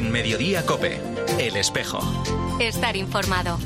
En 0.00 0.10
Mediodía 0.10 0.64
Cope, 0.64 0.98
El 1.38 1.56
Espejo. 1.56 2.00
Estar 2.58 2.96
informado. 2.96 3.58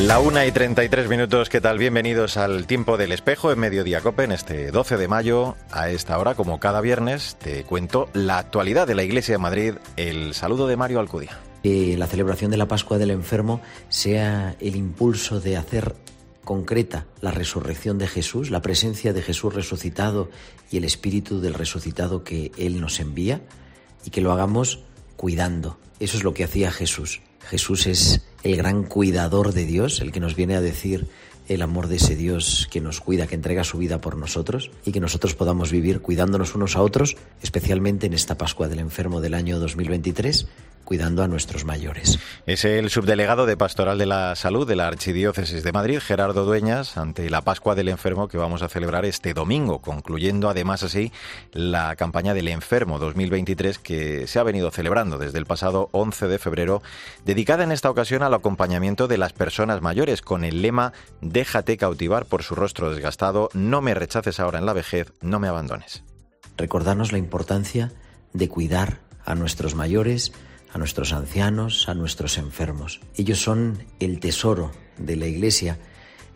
La 0.00 0.20
una 0.20 0.46
y 0.46 0.52
33 0.52 1.06
minutos, 1.10 1.50
¿qué 1.50 1.60
tal? 1.60 1.76
Bienvenidos 1.76 2.38
al 2.38 2.66
tiempo 2.66 2.96
del 2.96 3.12
espejo 3.12 3.52
en 3.52 3.58
Mediodía 3.58 4.00
Cope 4.00 4.24
en 4.24 4.32
este 4.32 4.70
12 4.70 4.96
de 4.96 5.06
mayo. 5.06 5.56
A 5.70 5.90
esta 5.90 6.18
hora, 6.18 6.34
como 6.34 6.58
cada 6.58 6.80
viernes, 6.80 7.36
te 7.38 7.64
cuento 7.64 8.08
la 8.14 8.38
actualidad 8.38 8.86
de 8.86 8.94
la 8.94 9.02
Iglesia 9.02 9.34
de 9.34 9.38
Madrid. 9.38 9.74
El 9.98 10.32
saludo 10.32 10.66
de 10.66 10.78
Mario 10.78 11.00
Alcudia. 11.00 11.38
Que 11.62 11.94
la 11.98 12.06
celebración 12.06 12.50
de 12.50 12.56
la 12.56 12.68
Pascua 12.68 12.96
del 12.96 13.10
Enfermo 13.10 13.60
sea 13.90 14.56
el 14.60 14.76
impulso 14.76 15.40
de 15.40 15.58
hacer 15.58 15.94
concreta 16.48 17.04
la 17.20 17.30
resurrección 17.30 17.98
de 17.98 18.06
Jesús, 18.06 18.50
la 18.50 18.62
presencia 18.62 19.12
de 19.12 19.20
Jesús 19.20 19.52
resucitado 19.52 20.30
y 20.70 20.78
el 20.78 20.84
espíritu 20.84 21.42
del 21.42 21.52
resucitado 21.52 22.24
que 22.24 22.52
Él 22.56 22.80
nos 22.80 23.00
envía 23.00 23.42
y 24.06 24.08
que 24.08 24.22
lo 24.22 24.32
hagamos 24.32 24.80
cuidando. 25.18 25.76
Eso 26.00 26.16
es 26.16 26.24
lo 26.24 26.32
que 26.32 26.44
hacía 26.44 26.70
Jesús. 26.70 27.20
Jesús 27.50 27.86
es 27.86 28.22
el 28.44 28.56
gran 28.56 28.84
cuidador 28.84 29.52
de 29.52 29.66
Dios, 29.66 30.00
el 30.00 30.10
que 30.10 30.20
nos 30.20 30.36
viene 30.36 30.56
a 30.56 30.62
decir 30.62 31.06
el 31.48 31.60
amor 31.60 31.86
de 31.86 31.96
ese 31.96 32.16
Dios 32.16 32.66
que 32.70 32.80
nos 32.80 33.02
cuida, 33.02 33.26
que 33.26 33.34
entrega 33.34 33.62
su 33.62 33.76
vida 33.76 34.00
por 34.00 34.16
nosotros 34.16 34.70
y 34.86 34.92
que 34.92 35.00
nosotros 35.00 35.34
podamos 35.34 35.70
vivir 35.70 36.00
cuidándonos 36.00 36.54
unos 36.54 36.76
a 36.76 36.80
otros, 36.80 37.18
especialmente 37.42 38.06
en 38.06 38.14
esta 38.14 38.38
Pascua 38.38 38.68
del 38.68 38.78
Enfermo 38.78 39.20
del 39.20 39.34
año 39.34 39.58
2023 39.58 40.46
cuidando 40.88 41.22
a 41.22 41.28
nuestros 41.28 41.66
mayores. 41.66 42.18
Es 42.46 42.64
el 42.64 42.88
subdelegado 42.88 43.44
de 43.44 43.58
Pastoral 43.58 43.98
de 43.98 44.06
la 44.06 44.34
Salud 44.36 44.66
de 44.66 44.74
la 44.74 44.86
Archidiócesis 44.86 45.62
de 45.62 45.70
Madrid, 45.70 45.98
Gerardo 45.98 46.46
Dueñas, 46.46 46.96
ante 46.96 47.28
la 47.28 47.42
Pascua 47.42 47.74
del 47.74 47.90
Enfermo 47.90 48.26
que 48.26 48.38
vamos 48.38 48.62
a 48.62 48.70
celebrar 48.70 49.04
este 49.04 49.34
domingo, 49.34 49.80
concluyendo 49.82 50.48
además 50.48 50.82
así 50.82 51.12
la 51.52 51.94
campaña 51.96 52.32
del 52.32 52.48
Enfermo 52.48 52.98
2023 52.98 53.78
que 53.78 54.26
se 54.26 54.38
ha 54.38 54.42
venido 54.44 54.70
celebrando 54.70 55.18
desde 55.18 55.36
el 55.36 55.44
pasado 55.44 55.90
11 55.92 56.26
de 56.26 56.38
febrero, 56.38 56.82
dedicada 57.22 57.64
en 57.64 57.72
esta 57.72 57.90
ocasión 57.90 58.22
al 58.22 58.32
acompañamiento 58.32 59.08
de 59.08 59.18
las 59.18 59.34
personas 59.34 59.82
mayores 59.82 60.22
con 60.22 60.42
el 60.42 60.62
lema 60.62 60.94
Déjate 61.20 61.76
cautivar 61.76 62.24
por 62.24 62.42
su 62.42 62.54
rostro 62.54 62.90
desgastado, 62.90 63.50
no 63.52 63.82
me 63.82 63.92
rechaces 63.92 64.40
ahora 64.40 64.58
en 64.58 64.64
la 64.64 64.72
vejez, 64.72 65.12
no 65.20 65.38
me 65.38 65.48
abandones. 65.48 66.02
Recordarnos 66.56 67.12
la 67.12 67.18
importancia 67.18 67.92
de 68.32 68.48
cuidar 68.48 69.00
a 69.26 69.34
nuestros 69.34 69.74
mayores, 69.74 70.32
a 70.72 70.78
nuestros 70.78 71.12
ancianos, 71.12 71.88
a 71.88 71.94
nuestros 71.94 72.38
enfermos. 72.38 73.00
Ellos 73.16 73.40
son 73.40 73.84
el 74.00 74.20
tesoro 74.20 74.70
de 74.98 75.16
la 75.16 75.26
Iglesia. 75.26 75.78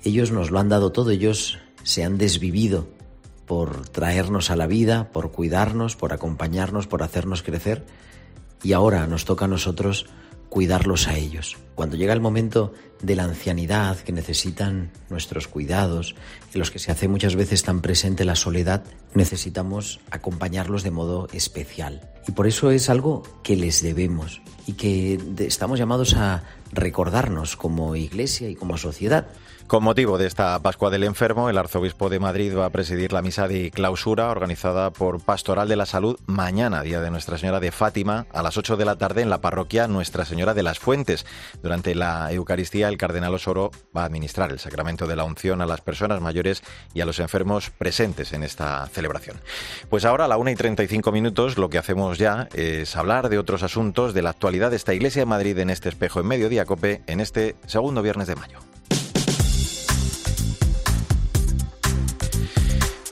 Ellos 0.05 0.31
nos 0.31 0.51
lo 0.51 0.59
han 0.59 0.69
dado 0.69 0.93
todo, 0.93 1.11
ellos 1.11 1.59
se 1.83 2.05
han 2.05 2.19
desvivido 2.19 2.89
por 3.47 3.89
traernos 3.89 4.51
a 4.51 4.57
la 4.57 4.67
vida, 4.67 5.11
por 5.13 5.31
cuidarnos, 5.31 5.97
por 5.97 6.13
acompañarnos, 6.13 6.87
por 6.87 7.03
hacernos 7.03 7.43
crecer. 7.43 7.85
Y 8.63 8.73
ahora 8.73 9.07
nos 9.07 9.25
toca 9.25 9.45
a 9.45 9.49
nosotros 9.49 10.07
cuidarlos 10.53 11.09
a 11.09 11.17
ellos. 11.17 11.57
Cuando 11.75 11.97
llega 11.97 12.13
el 12.13 12.21
momento 12.21 12.75
de 13.01 13.17
la 13.17 13.25
ancianidad, 13.25 13.97
que 13.97 14.13
necesitan 14.13 14.91
nuestros 15.09 15.49
cuidados, 15.49 16.15
en 16.53 16.59
los 16.59 16.71
que 16.71 16.79
se 16.79 16.93
hace 16.93 17.09
muchas 17.09 17.37
veces 17.37 17.63
tan 17.63 17.81
presente 17.81 18.27
la 18.27 18.37
soledad, 18.37 18.85
necesitamos 19.15 20.01
acompañarlos 20.11 20.83
de 20.83 20.91
modo 20.91 21.27
especial. 21.33 22.03
Y 22.29 22.33
por 22.33 22.47
eso 22.47 22.71
es 22.71 22.91
algo 22.91 23.23
que 23.43 23.57
les 23.57 23.83
debemos 23.83 24.43
y 24.67 24.75
que 24.75 25.19
estamos 25.39 25.79
llamados 25.79 26.13
a 26.17 26.45
recordarnos 26.71 27.57
como 27.57 27.97
iglesia 27.97 28.51
y 28.51 28.55
como 28.55 28.77
sociedad. 28.77 29.29
Con 29.73 29.85
motivo 29.85 30.19
de 30.19 30.27
esta 30.27 30.59
Pascua 30.59 30.91
del 30.91 31.03
Enfermo, 31.03 31.49
el 31.49 31.57
arzobispo 31.57 32.11
de 32.11 32.21
Madrid 32.21 32.55
va 32.55 32.67
a 32.67 32.71
presidir 32.71 33.11
la 33.15 33.23
misa 33.23 33.49
de 33.49 33.71
clausura 33.71 34.29
organizada 34.29 34.91
por 34.91 35.25
Pastoral 35.25 35.67
de 35.67 35.77
la 35.77 35.87
Salud 35.87 36.21
mañana, 36.27 36.83
día 36.83 37.01
de 37.01 37.11
Nuestra 37.11 37.39
Señora 37.39 37.59
de 37.59 37.73
Fátima, 37.73 38.27
a 38.35 38.43
las 38.43 38.59
8 38.59 38.77
de 38.77 38.85
la 38.85 38.97
tarde 38.97 39.23
en 39.23 39.31
la 39.31 39.41
parroquia 39.41 39.89
Nuestra 39.89 40.27
Señora 40.27 40.53
de 40.53 40.63
las 40.63 40.79
Fuentes. 40.79 41.25
Durante 41.63 41.95
la 41.95 42.31
Eucaristía, 42.31 42.89
el 42.89 42.99
cardenal 42.99 43.33
Osoro 43.33 43.71
va 43.97 44.03
a 44.03 44.05
administrar 44.05 44.53
el 44.53 44.59
sacramento 44.59 45.07
de 45.07 45.17
la 45.17 45.25
unción 45.25 45.63
a 45.63 45.67
las 45.67 45.81
personas 45.81 46.21
mayores 46.21 46.63
y 46.93 47.01
a 47.01 47.07
los 47.07 47.19
enfermos 47.19 47.71
presentes 47.71 48.35
en 48.35 48.43
esta 48.43 48.87
celebración. 48.89 49.41
Pues 49.89 50.05
ahora, 50.05 50.27
a 50.27 50.29
la 50.29 50.37
1 50.37 50.51
y 50.51 50.55
35 50.55 51.13
minutos, 51.13 51.57
lo 51.57 51.71
que 51.71 51.79
hacemos 51.79 52.19
ya 52.19 52.47
es 52.53 52.95
hablar 52.95 53.31
de 53.31 53.39
otros 53.39 53.63
asuntos 53.63 54.13
de 54.13 54.21
la 54.21 54.29
actualidad 54.29 54.69
de 54.69 54.77
esta 54.77 54.93
Iglesia 54.93 55.23
de 55.23 55.27
Madrid 55.27 55.57
en 55.57 55.71
este 55.71 55.89
espejo 55.89 56.21
en 56.21 56.27
Mediodía 56.27 56.67
Cope 56.67 57.01
en 57.07 57.21
este 57.21 57.57
segundo 57.65 58.03
viernes 58.03 58.29
de 58.29 58.37
mayo. 58.37 58.72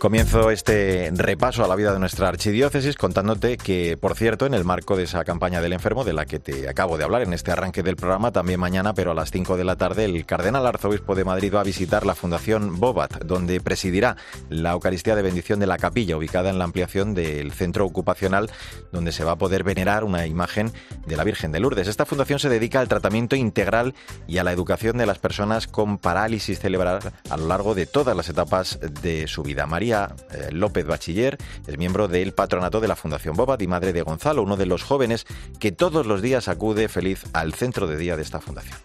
Comienzo 0.00 0.50
este 0.50 1.11
repaso 1.12 1.62
a 1.62 1.69
la 1.69 1.77
vida 1.77 1.93
de 1.93 1.99
nuestra 1.99 2.27
archidiócesis 2.27 2.97
contándote 2.97 3.59
que, 3.59 3.99
por 3.99 4.16
cierto, 4.16 4.47
en 4.47 4.55
el 4.55 4.65
marco 4.65 4.97
de 4.97 5.03
esa 5.03 5.22
campaña 5.25 5.61
del 5.61 5.75
enfermo 5.75 6.05
de 6.05 6.15
la 6.15 6.25
que 6.25 6.38
te 6.38 6.71
acabo 6.71 6.97
de 6.97 7.05
hablar 7.05 7.21
en 7.21 7.34
este 7.34 7.53
arranque 7.53 7.83
del 7.83 7.97
programa, 7.97 8.33
también 8.33 8.59
mañana, 8.59 8.94
pero 8.94 9.10
a 9.10 9.15
las 9.15 9.31
5 9.31 9.59
de 9.59 9.65
la 9.65 9.77
tarde, 9.77 10.06
el 10.06 10.25
cardenal 10.25 10.66
arzobispo 10.66 11.15
de 11.15 11.25
Madrid 11.25 11.55
va 11.55 11.60
a 11.60 11.65
visitar 11.65 12.06
la 12.06 12.15
Fundación 12.15 12.81
Bobat, 12.81 13.25
donde 13.25 13.60
presidirá 13.60 14.16
la 14.49 14.72
Eucaristía 14.72 15.15
de 15.15 15.21
bendición 15.21 15.60
de 15.60 15.66
la 15.66 15.77
capilla, 15.77 16.16
ubicada 16.16 16.49
en 16.49 16.59
la 16.59 16.65
ampliación 16.65 17.12
del 17.12 17.53
centro 17.53 17.84
ocupacional, 17.84 18.50
donde 18.93 19.12
se 19.12 19.25
va 19.25 19.33
a 19.33 19.37
poder 19.37 19.65
venerar 19.65 20.05
una 20.05 20.27
imagen 20.27 20.72
de 21.06 21.16
la 21.19 21.25
Virgen 21.25 21.53
de 21.53 21.60
Lourdes. 21.60 21.89
Esta 21.89 22.06
fundación 22.06 22.39
se 22.39 22.49
dedica 22.49 22.81
al 22.81 22.89
tratamiento 22.89 23.37
integral 23.37 23.94
y 24.27 24.39
a 24.39 24.44
la 24.44 24.53
educación 24.53 24.97
de 24.97 25.05
las 25.05 25.19
personas 25.19 25.66
con 25.66 25.99
parálisis 25.99 26.59
cerebral 26.59 27.00
a 27.28 27.37
lo 27.37 27.49
largo 27.49 27.75
de 27.75 27.84
todas 27.84 28.16
las 28.16 28.31
etapas 28.31 28.81
de 29.03 29.28
su 29.28 29.43
vida. 29.43 29.66
María 29.66 29.90
eh, 29.91 30.51
López 30.53 30.87
Bachiller 30.87 31.37
es 31.67 31.78
miembro 31.78 32.09
del 32.09 32.33
patronato 32.33 32.81
de 32.81 32.89
la 32.89 32.97
Fundación 32.97 33.37
Bobat 33.37 33.61
y 33.62 33.67
madre 33.67 33.93
de 33.93 34.03
Gonzalo, 34.03 34.43
uno 34.43 34.56
de 34.56 34.67
los 34.67 34.83
jóvenes 34.83 35.27
que 35.59 35.73
todos 35.73 36.06
los 36.06 36.23
días 36.23 36.49
acude 36.49 36.89
feliz 36.89 37.25
al 37.33 37.55
centro 37.55 37.87
de 37.87 37.97
día 37.97 38.17
de 38.17 38.23
esta 38.23 38.41
fundación. 38.41 38.78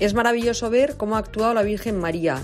Es 0.00 0.14
maravilloso 0.14 0.70
ver 0.70 0.96
cómo 0.96 1.16
ha 1.16 1.18
actuado 1.18 1.54
la 1.54 1.62
Virgen 1.62 1.98
María, 1.98 2.42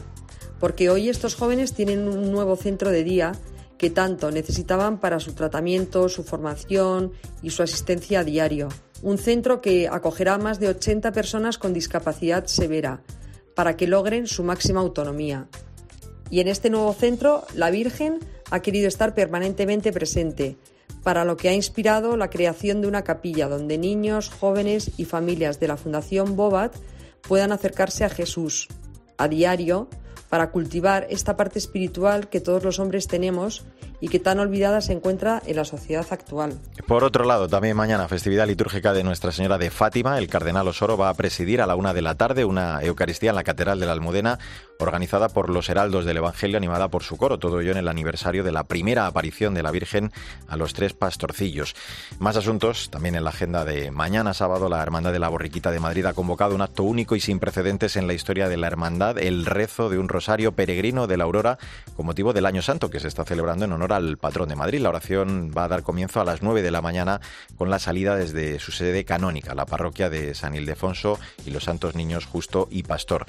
porque 0.61 0.91
hoy 0.91 1.09
estos 1.09 1.35
jóvenes 1.35 1.73
tienen 1.73 2.09
un 2.09 2.33
nuevo 2.33 2.57
centro 2.57 2.91
de 2.91 3.05
día 3.05 3.33
que 3.79 3.91
tanto 3.91 4.31
necesitaban 4.31 4.99
para 4.99 5.21
su 5.21 5.33
tratamiento, 5.33 6.09
su 6.09 6.25
formación 6.25 7.13
y 7.43 7.51
su 7.51 7.63
asistencia 7.63 8.21
a 8.21 8.25
diario. 8.25 8.69
Un 9.03 9.19
centro 9.19 9.61
que 9.61 9.89
acogerá 9.89 10.35
a 10.35 10.39
más 10.39 10.59
de 10.59 10.69
80 10.69 11.13
personas 11.13 11.59
con 11.59 11.73
discapacidad 11.73 12.47
severa 12.47 13.03
para 13.55 13.77
que 13.77 13.87
logren 13.87 14.27
su 14.27 14.43
máxima 14.43 14.81
autonomía. 14.81 15.49
Y 16.31 16.41
en 16.41 16.49
este 16.49 16.71
nuevo 16.71 16.93
centro, 16.93 17.45
la 17.55 17.71
Virgen 17.71 18.19
ha 18.51 18.61
querido 18.61 18.89
estar 18.89 19.15
permanentemente 19.15 19.93
presente, 19.93 20.57
para 21.03 21.25
lo 21.25 21.37
que 21.37 21.49
ha 21.49 21.55
inspirado 21.55 22.17
la 22.17 22.31
creación 22.31 22.81
de 22.81 22.89
una 22.89 23.03
capilla 23.03 23.49
donde 23.49 23.79
niños, 23.79 24.31
jóvenes 24.31 24.91
y 24.97 25.05
familias 25.05 25.61
de 25.61 25.69
la 25.69 25.77
Fundación 25.77 26.37
Bobat 26.37 26.75
puedan 27.23 27.53
acercarse 27.53 28.05
a 28.05 28.09
Jesús 28.09 28.69
a 29.17 29.29
diario 29.29 29.89
para 30.29 30.51
cultivar 30.51 31.07
esta 31.11 31.37
parte 31.37 31.59
espiritual 31.59 32.29
que 32.29 32.41
todos 32.41 32.63
los 32.63 32.79
hombres 32.79 33.07
tenemos 33.07 33.65
y 34.01 34.09
que 34.09 34.19
tan 34.19 34.39
olvidada 34.39 34.81
se 34.81 34.93
encuentra 34.93 35.43
en 35.47 35.57
la 35.57 35.65
sociedad 35.65 36.07
actual. 36.11 36.59
Por 36.87 37.05
otro 37.05 37.25
lado, 37.25 37.49
también 37.49 37.77
mañana, 37.77 38.09
festividad 38.09 38.47
litúrgica 38.47 38.93
de 38.93 39.05
Nuestra 39.05 39.33
Señora 39.33 39.59
de 39.59 39.71
Fátima, 39.71 40.19
el 40.19 40.29
cardenal 40.29 40.69
Osoro 40.69 40.97
va 40.97 41.09
a 41.09 41.15
presidir 41.15 41.61
a 41.61 41.67
la 41.67 41.77
una 41.77 41.95
de 41.95 42.03
la 42.03 42.15
tarde 42.15 42.45
una 42.45 42.81
Eucaristía 42.83 43.31
en 43.31 43.37
la 43.37 43.45
Catedral 43.45 43.81
de 43.81 43.87
la 43.87 43.93
Almudena, 43.93 44.39
organizada 44.79 45.29
por 45.29 45.51
los 45.51 45.69
Heraldos 45.69 46.05
del 46.05 46.19
Evangelio, 46.19 46.57
animada 46.57 46.89
por 46.89 47.03
su 47.03 47.17
coro, 47.17 47.39
todo 47.39 47.61
ello 47.61 47.73
en 47.73 47.79
el 47.79 47.89
aniversario 47.89 48.45
de 48.45 48.53
la 48.53 48.65
primera 48.65 49.07
aparición 49.07 49.55
de 49.55 49.63
la 49.63 49.73
Virgen 49.73 50.13
a 50.47 50.57
los 50.57 50.75
tres 50.75 50.93
pastorcillos. 50.93 51.75
Más 52.19 52.37
asuntos, 52.37 52.91
también 52.91 53.17
en 53.17 53.25
la 53.25 53.31
agenda 53.31 53.65
de 53.65 53.91
mañana 53.91 54.35
sábado, 54.35 54.69
la 54.69 54.83
Hermandad 54.83 55.13
de 55.13 55.19
la 55.19 55.29
Borriquita 55.29 55.71
de 55.71 55.81
Madrid 55.81 56.07
ha 56.07 56.13
convocado 56.13 56.55
un 56.55 56.63
acto 56.63 56.85
único 56.85 57.17
y 57.17 57.21
sin 57.21 57.41
precedentes 57.41 57.97
en 57.97 58.07
la 58.07 58.15
historia 58.15 58.49
de 58.49 58.57
la 58.57 58.69
Hermandad, 58.69 59.19
el 59.19 59.47
rezo 59.47 59.89
de 59.91 59.99
un 59.99 60.09
rosario 60.09 60.53
peregrino 60.53 61.07
de 61.07 61.17
la 61.17 61.25
Aurora, 61.25 61.59
con 61.97 62.07
motivo 62.07 62.33
del 62.33 62.47
Año 62.47 62.63
Santo, 62.63 62.91
que 62.91 63.01
se 63.01 63.09
está 63.09 63.25
celebrando 63.25 63.65
en 63.65 63.73
honor 63.73 63.88
al 63.93 64.19
patrón 64.19 64.49
de 64.49 64.57
Madrid. 64.57 64.81
La 64.81 64.91
oración 64.91 65.53
va 65.57 65.65
a 65.65 65.69
dar 65.69 65.83
comienzo 65.83 66.21
a 66.21 66.25
las 66.25 66.43
9 66.43 66.63
de 66.63 66.71
la 66.71 66.83
mañana 66.83 67.21
con 67.57 67.71
la 67.71 67.79
salida 67.79 68.17
desde 68.17 68.59
su 68.59 68.73
sede 68.73 69.05
canónica, 69.05 69.55
la 69.55 69.67
parroquia 69.67 70.11
de 70.11 70.35
San 70.35 70.55
Ildefonso 70.55 71.19
y 71.45 71.51
los 71.51 71.65
Santos 71.65 71.95
Niños 71.95 72.27
Justo 72.27 72.69
y 72.71 72.83
Pastor. 72.83 73.27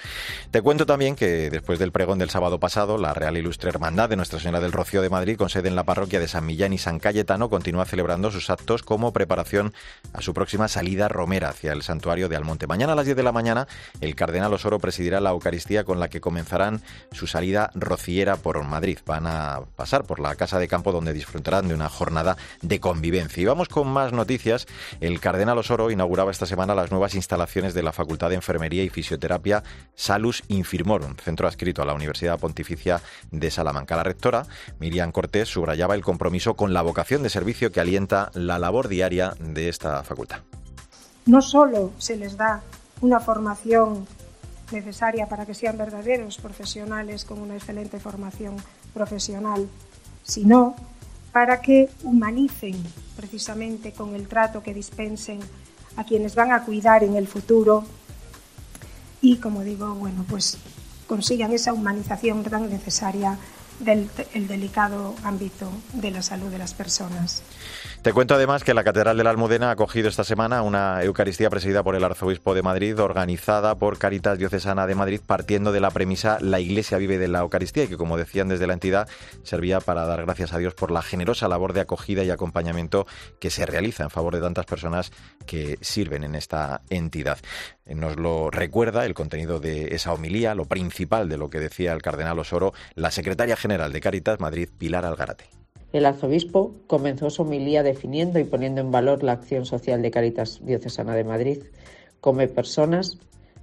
Te 0.51 0.61
cuento 0.61 0.85
también 0.85 1.15
que 1.15 1.49
después 1.49 1.79
del 1.79 1.91
pregón 1.91 2.19
del 2.19 2.29
sábado 2.29 2.59
pasado, 2.59 2.97
la 2.97 3.13
Real 3.13 3.37
Ilustre 3.37 3.69
Hermandad 3.69 4.09
de 4.09 4.15
Nuestra 4.15 4.39
Señora 4.39 4.59
del 4.59 4.71
Rocío 4.71 5.01
de 5.01 5.09
Madrid, 5.09 5.37
con 5.37 5.49
sede 5.49 5.69
en 5.69 5.75
la 5.75 5.83
parroquia 5.83 6.19
de 6.19 6.27
San 6.27 6.45
Millán 6.45 6.73
y 6.73 6.77
San 6.77 6.99
Cayetano, 6.99 7.49
continúa 7.49 7.85
celebrando 7.85 8.31
sus 8.31 8.49
actos 8.49 8.83
como 8.83 9.13
preparación 9.13 9.73
a 10.13 10.21
su 10.21 10.33
próxima 10.33 10.67
salida 10.67 11.07
romera 11.07 11.49
hacia 11.49 11.73
el 11.73 11.83
santuario 11.83 12.29
de 12.29 12.35
Almonte. 12.35 12.67
Mañana 12.67 12.93
a 12.93 12.95
las 12.95 13.05
10 13.05 13.17
de 13.17 13.23
la 13.23 13.31
mañana, 13.31 13.67
el 14.01 14.15
cardenal 14.15 14.53
Osoro 14.53 14.79
presidirá 14.79 15.19
la 15.19 15.31
Eucaristía 15.31 15.83
con 15.83 15.99
la 15.99 16.09
que 16.09 16.21
comenzarán 16.21 16.81
su 17.11 17.27
salida 17.27 17.71
rociera 17.75 18.37
por 18.37 18.63
Madrid. 18.63 18.99
Van 19.05 19.27
a 19.27 19.61
pasar 19.75 20.03
por 20.03 20.19
la 20.19 20.35
casa 20.35 20.48
de 20.57 20.67
campo 20.67 20.91
donde 20.91 21.13
disfrutarán 21.13 21.67
de 21.67 21.75
una 21.75 21.89
jornada 21.89 22.37
de 22.61 22.79
convivencia. 22.79 23.41
Y 23.41 23.45
vamos 23.45 23.67
con 23.67 23.87
más 23.87 24.13
noticias. 24.13 24.65
El 25.01 25.19
cardenal 25.19 25.57
Osoro 25.57 25.91
inauguraba 25.91 26.31
esta 26.31 26.45
semana 26.45 26.73
las 26.73 26.89
nuevas 26.89 27.13
instalaciones 27.13 27.73
de 27.73 27.83
la 27.83 27.91
Facultad 27.91 28.29
de 28.29 28.35
Enfermería 28.35 28.83
y 28.83 28.89
Fisioterapia 28.89 29.63
Salus 29.95 30.43
Infirmorum, 30.47 31.15
centro 31.17 31.47
adscrito 31.47 31.81
a 31.81 31.85
la 31.85 31.93
Universidad 31.93 32.39
Pontificia 32.39 33.01
de 33.31 33.51
Salamanca. 33.51 33.95
La 33.95 34.03
rectora, 34.03 34.45
Miriam 34.79 35.11
Cortés, 35.11 35.49
subrayaba 35.49 35.95
el 35.95 36.03
compromiso 36.03 36.55
con 36.55 36.73
la 36.73 36.81
vocación 36.81 37.21
de 37.21 37.29
servicio 37.29 37.71
que 37.71 37.81
alienta 37.81 38.31
la 38.33 38.57
labor 38.57 38.87
diaria 38.87 39.35
de 39.39 39.69
esta 39.69 40.01
facultad. 40.03 40.39
No 41.25 41.41
solo 41.41 41.91
se 41.97 42.15
les 42.15 42.37
da 42.37 42.63
una 43.01 43.19
formación 43.19 44.07
necesaria 44.71 45.27
para 45.27 45.45
que 45.45 45.53
sean 45.53 45.77
verdaderos 45.77 46.37
profesionales 46.37 47.25
con 47.25 47.39
una 47.39 47.55
excelente 47.55 47.99
formación 47.99 48.55
profesional, 48.93 49.67
sino 50.29 50.75
para 51.31 51.59
que 51.59 51.89
humanicen 52.03 52.75
precisamente 53.15 53.91
con 53.91 54.13
el 54.15 54.27
trato 54.27 54.61
que 54.61 54.73
dispensen 54.73 55.39
a 55.95 56.03
quienes 56.03 56.35
van 56.35 56.51
a 56.51 56.63
cuidar 56.63 57.03
en 57.03 57.15
el 57.15 57.27
futuro 57.27 57.83
y, 59.21 59.37
como 59.37 59.63
digo, 59.63 59.95
bueno, 59.95 60.23
pues 60.29 60.57
consigan 61.07 61.51
esa 61.51 61.73
humanización 61.73 62.43
tan 62.43 62.69
necesaria 62.69 63.37
del 63.79 64.09
delicado 64.47 65.15
ámbito 65.23 65.69
de 65.93 66.11
la 66.11 66.21
salud 66.21 66.49
de 66.49 66.59
las 66.59 66.73
personas. 66.73 67.41
Te 68.01 68.13
cuento 68.13 68.33
además 68.33 68.63
que 68.63 68.73
la 68.73 68.85
Catedral 68.85 69.17
de 69.17 69.25
la 69.25 69.29
Almudena 69.29 69.67
ha 69.67 69.71
acogido 69.71 70.07
esta 70.07 70.23
semana 70.23 70.61
una 70.61 71.03
Eucaristía 71.03 71.49
presidida 71.49 71.83
por 71.83 71.97
el 71.97 72.03
Arzobispo 72.05 72.53
de 72.53 72.61
Madrid, 72.61 72.97
organizada 72.97 73.75
por 73.75 73.97
Caritas 73.97 74.39
Diocesana 74.39 74.87
de 74.87 74.95
Madrid, 74.95 75.19
partiendo 75.25 75.73
de 75.73 75.81
la 75.81 75.91
premisa 75.91 76.37
La 76.39 76.61
Iglesia 76.61 76.97
vive 76.97 77.17
de 77.17 77.27
la 77.27 77.39
Eucaristía 77.39 77.83
y 77.83 77.87
que, 77.89 77.97
como 77.97 78.15
decían 78.15 78.47
desde 78.47 78.67
la 78.67 78.73
entidad, 78.73 79.09
servía 79.43 79.81
para 79.81 80.05
dar 80.05 80.23
gracias 80.23 80.53
a 80.53 80.59
Dios 80.59 80.75
por 80.75 80.91
la 80.91 81.01
generosa 81.01 81.49
labor 81.49 81.73
de 81.73 81.81
acogida 81.81 82.23
y 82.23 82.29
acompañamiento 82.29 83.05
que 83.41 83.49
se 83.49 83.65
realiza 83.65 84.03
en 84.05 84.11
favor 84.11 84.33
de 84.33 84.41
tantas 84.41 84.65
personas 84.65 85.11
que 85.45 85.77
sirven 85.81 86.23
en 86.23 86.35
esta 86.35 86.81
entidad. 86.89 87.39
Nos 87.85 88.15
lo 88.15 88.49
recuerda 88.49 89.05
el 89.05 89.13
contenido 89.13 89.59
de 89.59 89.93
esa 89.93 90.13
homilía, 90.13 90.55
lo 90.55 90.63
principal 90.63 91.27
de 91.27 91.37
lo 91.37 91.49
que 91.49 91.59
decía 91.59 91.91
el 91.91 92.01
cardenal 92.01 92.39
Osoro, 92.39 92.73
la 92.95 93.11
secretaria 93.11 93.57
general 93.57 93.91
de 93.91 93.99
Caritas 93.99 94.39
Madrid, 94.39 94.69
Pilar 94.77 95.03
Algarate. 95.03 95.58
El 95.91 96.05
arzobispo 96.05 96.75
comenzó 96.87 97.29
su 97.29 97.41
homilía 97.41 97.81
definiendo 97.81 98.39
y 98.39 98.43
poniendo 98.43 98.81
en 98.81 98.91
valor 98.91 99.23
la 99.23 99.31
acción 99.31 99.65
social 99.65 100.01
de 100.01 100.11
Caritas 100.11 100.59
Diocesana 100.63 101.15
de 101.15 101.23
Madrid 101.23 101.63
como 102.21 102.45
personas 102.47 103.17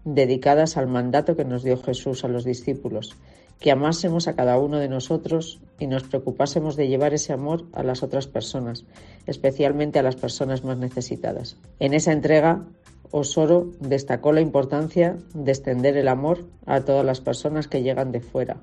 dedicadas 0.04 0.76
al 0.76 0.86
mandato 0.86 1.36
que 1.36 1.44
nos 1.44 1.62
dio 1.62 1.76
Jesús 1.76 2.24
a 2.24 2.28
los 2.28 2.44
discípulos, 2.44 3.14
que 3.60 3.70
amásemos 3.70 4.28
a 4.28 4.34
cada 4.34 4.58
uno 4.58 4.78
de 4.78 4.88
nosotros 4.88 5.60
y 5.78 5.86
nos 5.86 6.04
preocupásemos 6.04 6.76
de 6.76 6.88
llevar 6.88 7.14
ese 7.14 7.32
amor 7.32 7.64
a 7.72 7.82
las 7.82 8.02
otras 8.02 8.26
personas, 8.26 8.84
especialmente 9.26 9.98
a 9.98 10.02
las 10.02 10.16
personas 10.16 10.64
más 10.64 10.78
necesitadas. 10.78 11.56
En 11.80 11.94
esa 11.94 12.12
entrega, 12.12 12.64
Osoro 13.10 13.70
destacó 13.80 14.32
la 14.32 14.40
importancia 14.40 15.16
de 15.32 15.52
extender 15.52 15.96
el 15.96 16.08
amor 16.08 16.44
a 16.66 16.80
todas 16.80 17.04
las 17.04 17.20
personas 17.20 17.68
que 17.68 17.82
llegan 17.82 18.12
de 18.12 18.20
fuera, 18.20 18.56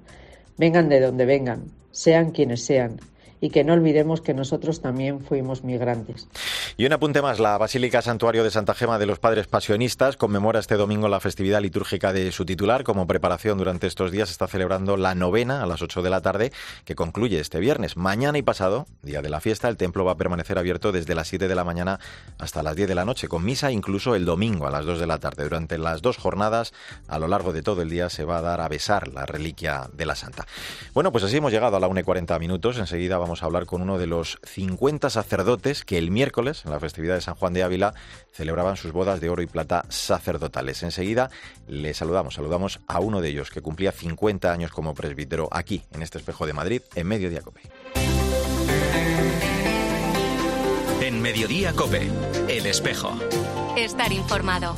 vengan 0.58 0.90
de 0.90 1.00
donde 1.00 1.26
vengan, 1.26 1.66
sean 1.92 2.32
quienes 2.32 2.64
sean, 2.64 3.00
y 3.44 3.50
que 3.50 3.66
no 3.66 3.74
olvidemos 3.74 4.22
que 4.22 4.34
nosotros 4.34 4.80
también 4.80 5.20
fuimos 5.20 5.66
migrantes. 5.66 6.30
Y 6.78 6.86
un 6.86 6.94
apunte 6.94 7.22
más, 7.22 7.42
la 7.42 7.58
Basílica 7.58 8.02
Santuario 8.02 8.42
de 8.46 8.52
Santa 8.52 8.74
Gema 8.74 9.00
de 9.00 9.06
los 9.06 9.20
Padres 9.20 9.48
Pasionistas 9.48 10.16
conmemora 10.16 10.62
este 10.62 10.76
domingo 10.76 11.10
la 11.10 11.20
festividad 11.20 11.60
litúrgica 11.60 12.14
de 12.14 12.32
su 12.32 12.46
titular. 12.46 12.86
Como 12.86 13.06
preparación 13.06 13.58
durante 13.58 13.86
estos 13.86 14.12
días 14.12 14.32
está 14.32 14.48
celebrando 14.48 14.96
la 14.96 15.14
novena 15.14 15.62
a 15.62 15.66
las 15.66 15.82
8 15.82 16.02
de 16.02 16.10
la 16.10 16.22
tarde 16.22 16.54
que 16.86 16.96
concluye 16.96 17.38
este 17.42 17.60
viernes. 17.60 17.98
Mañana 17.98 18.38
y 18.38 18.44
pasado, 18.44 18.88
día 19.02 19.22
de 19.22 19.30
la 19.30 19.42
fiesta, 19.42 19.68
el 19.68 19.76
templo 19.76 20.06
va 20.06 20.14
a 20.14 20.18
permanecer 20.18 20.58
abierto 20.58 20.94
desde 20.94 21.14
las 21.14 21.28
7 21.28 21.50
de 21.50 21.56
la 21.56 21.66
mañana 21.66 22.00
hasta 22.40 22.64
las 22.64 22.78
10 22.78 22.88
de 22.88 22.96
la 22.96 23.04
noche, 23.04 23.28
con 23.28 23.44
misa 23.44 23.74
incluso 23.74 24.16
el 24.16 24.24
domingo 24.24 24.68
a 24.68 24.72
las 24.72 24.86
2 24.86 25.02
de 25.02 25.08
la 25.08 25.18
tarde. 25.18 25.44
Durante 25.44 25.78
las 25.78 26.02
dos 26.02 26.16
jornadas, 26.16 26.72
a 27.10 27.20
lo 27.20 27.28
largo 27.28 27.52
de 27.52 27.62
todo 27.62 27.82
el 27.82 27.90
día, 27.90 28.10
se 28.10 28.24
va 28.24 28.38
a 28.38 28.42
dar 28.42 28.62
a 28.62 28.70
besar 28.70 29.10
la 29.10 29.26
reliquia 29.26 29.90
de 29.92 30.06
la 30.06 30.16
Santa. 30.16 30.48
Bueno, 30.94 31.12
pues 31.12 31.26
así 31.26 31.36
hemos 31.36 31.52
llegado 31.52 31.76
a 31.76 31.82
la 31.82 31.90
1 31.90 32.00
y 32.00 32.04
40 32.04 32.40
minutos. 32.40 32.78
Enseguida 32.78 33.18
vamos 33.18 33.33
a 33.42 33.46
hablar 33.48 33.66
con 33.66 33.82
uno 33.82 33.98
de 33.98 34.06
los 34.06 34.38
50 34.44 35.10
sacerdotes 35.10 35.86
que 35.86 35.98
el 35.98 36.12
miércoles, 36.12 36.64
en 36.66 36.72
la 36.72 36.80
festividad 36.80 37.16
de 37.16 37.22
San 37.22 37.36
Juan 37.36 37.54
de 37.54 37.64
Ávila, 37.64 37.94
celebraban 38.32 38.78
sus 38.78 38.92
bodas 38.92 39.22
de 39.22 39.30
oro 39.30 39.42
y 39.42 39.48
plata 39.48 39.86
sacerdotales. 39.90 40.84
Enseguida 40.84 41.32
le 41.68 41.94
saludamos, 41.94 42.36
saludamos 42.36 42.80
a 42.88 43.00
uno 43.00 43.22
de 43.22 43.30
ellos 43.30 43.50
que 43.50 43.62
cumplía 43.62 43.92
50 43.92 44.52
años 44.52 44.72
como 44.72 44.94
presbítero 44.94 45.48
aquí, 45.52 45.84
en 45.92 46.04
este 46.04 46.18
espejo 46.18 46.46
de 46.46 46.54
Madrid, 46.54 46.82
en 46.96 47.08
Mediodía 47.08 47.42
Cope. 47.42 47.62
En 51.02 51.22
Mediodía 51.22 51.74
Cope, 51.74 52.10
el 52.48 52.66
espejo. 52.66 53.12
Estar 53.78 54.12
informado. 54.12 54.76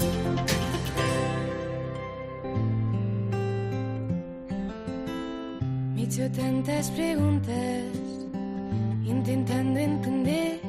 Me 5.93 6.01
he 6.01 6.05
hecho 6.05 6.31
tantas 6.31 6.89
preguntas 6.91 8.14
intentando 9.27 9.79
entender. 9.79 10.59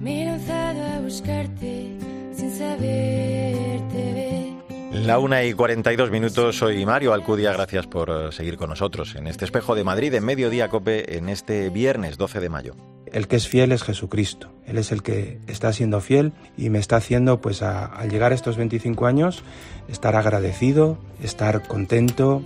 Me 0.00 0.22
he 0.22 0.24
lanzado 0.26 0.84
a 0.84 1.00
buscarte 1.00 1.96
sin 2.34 2.50
saberte 2.50 4.12
ver. 4.14 5.02
La 5.02 5.18
una 5.18 5.42
y 5.42 5.54
42 5.54 6.10
minutos, 6.10 6.58
soy 6.58 6.84
Mario 6.84 7.14
Alcudia, 7.14 7.52
gracias 7.52 7.86
por 7.86 8.10
eh, 8.10 8.32
seguir 8.32 8.58
con 8.58 8.68
nosotros 8.68 9.14
en 9.14 9.28
este 9.28 9.46
espejo 9.46 9.74
de 9.74 9.84
Madrid, 9.84 10.12
en 10.12 10.24
Mediodía 10.24 10.68
Cope, 10.68 11.16
en 11.16 11.30
este 11.30 11.70
viernes 11.70 12.18
12 12.18 12.40
de 12.40 12.48
mayo. 12.50 12.76
El 13.10 13.28
que 13.28 13.36
es 13.36 13.48
fiel 13.48 13.72
es 13.72 13.82
Jesucristo, 13.82 14.52
Él 14.66 14.76
es 14.76 14.92
el 14.92 15.02
que 15.02 15.38
está 15.46 15.72
siendo 15.72 16.02
fiel 16.02 16.32
y 16.58 16.68
me 16.68 16.78
está 16.78 16.96
haciendo, 16.96 17.40
pues 17.40 17.62
al 17.62 18.10
llegar 18.10 18.32
a 18.32 18.34
estos 18.34 18.58
25 18.58 19.06
años, 19.06 19.42
estar 19.88 20.16
agradecido, 20.16 20.98
estar 21.22 21.66
contento, 21.66 22.42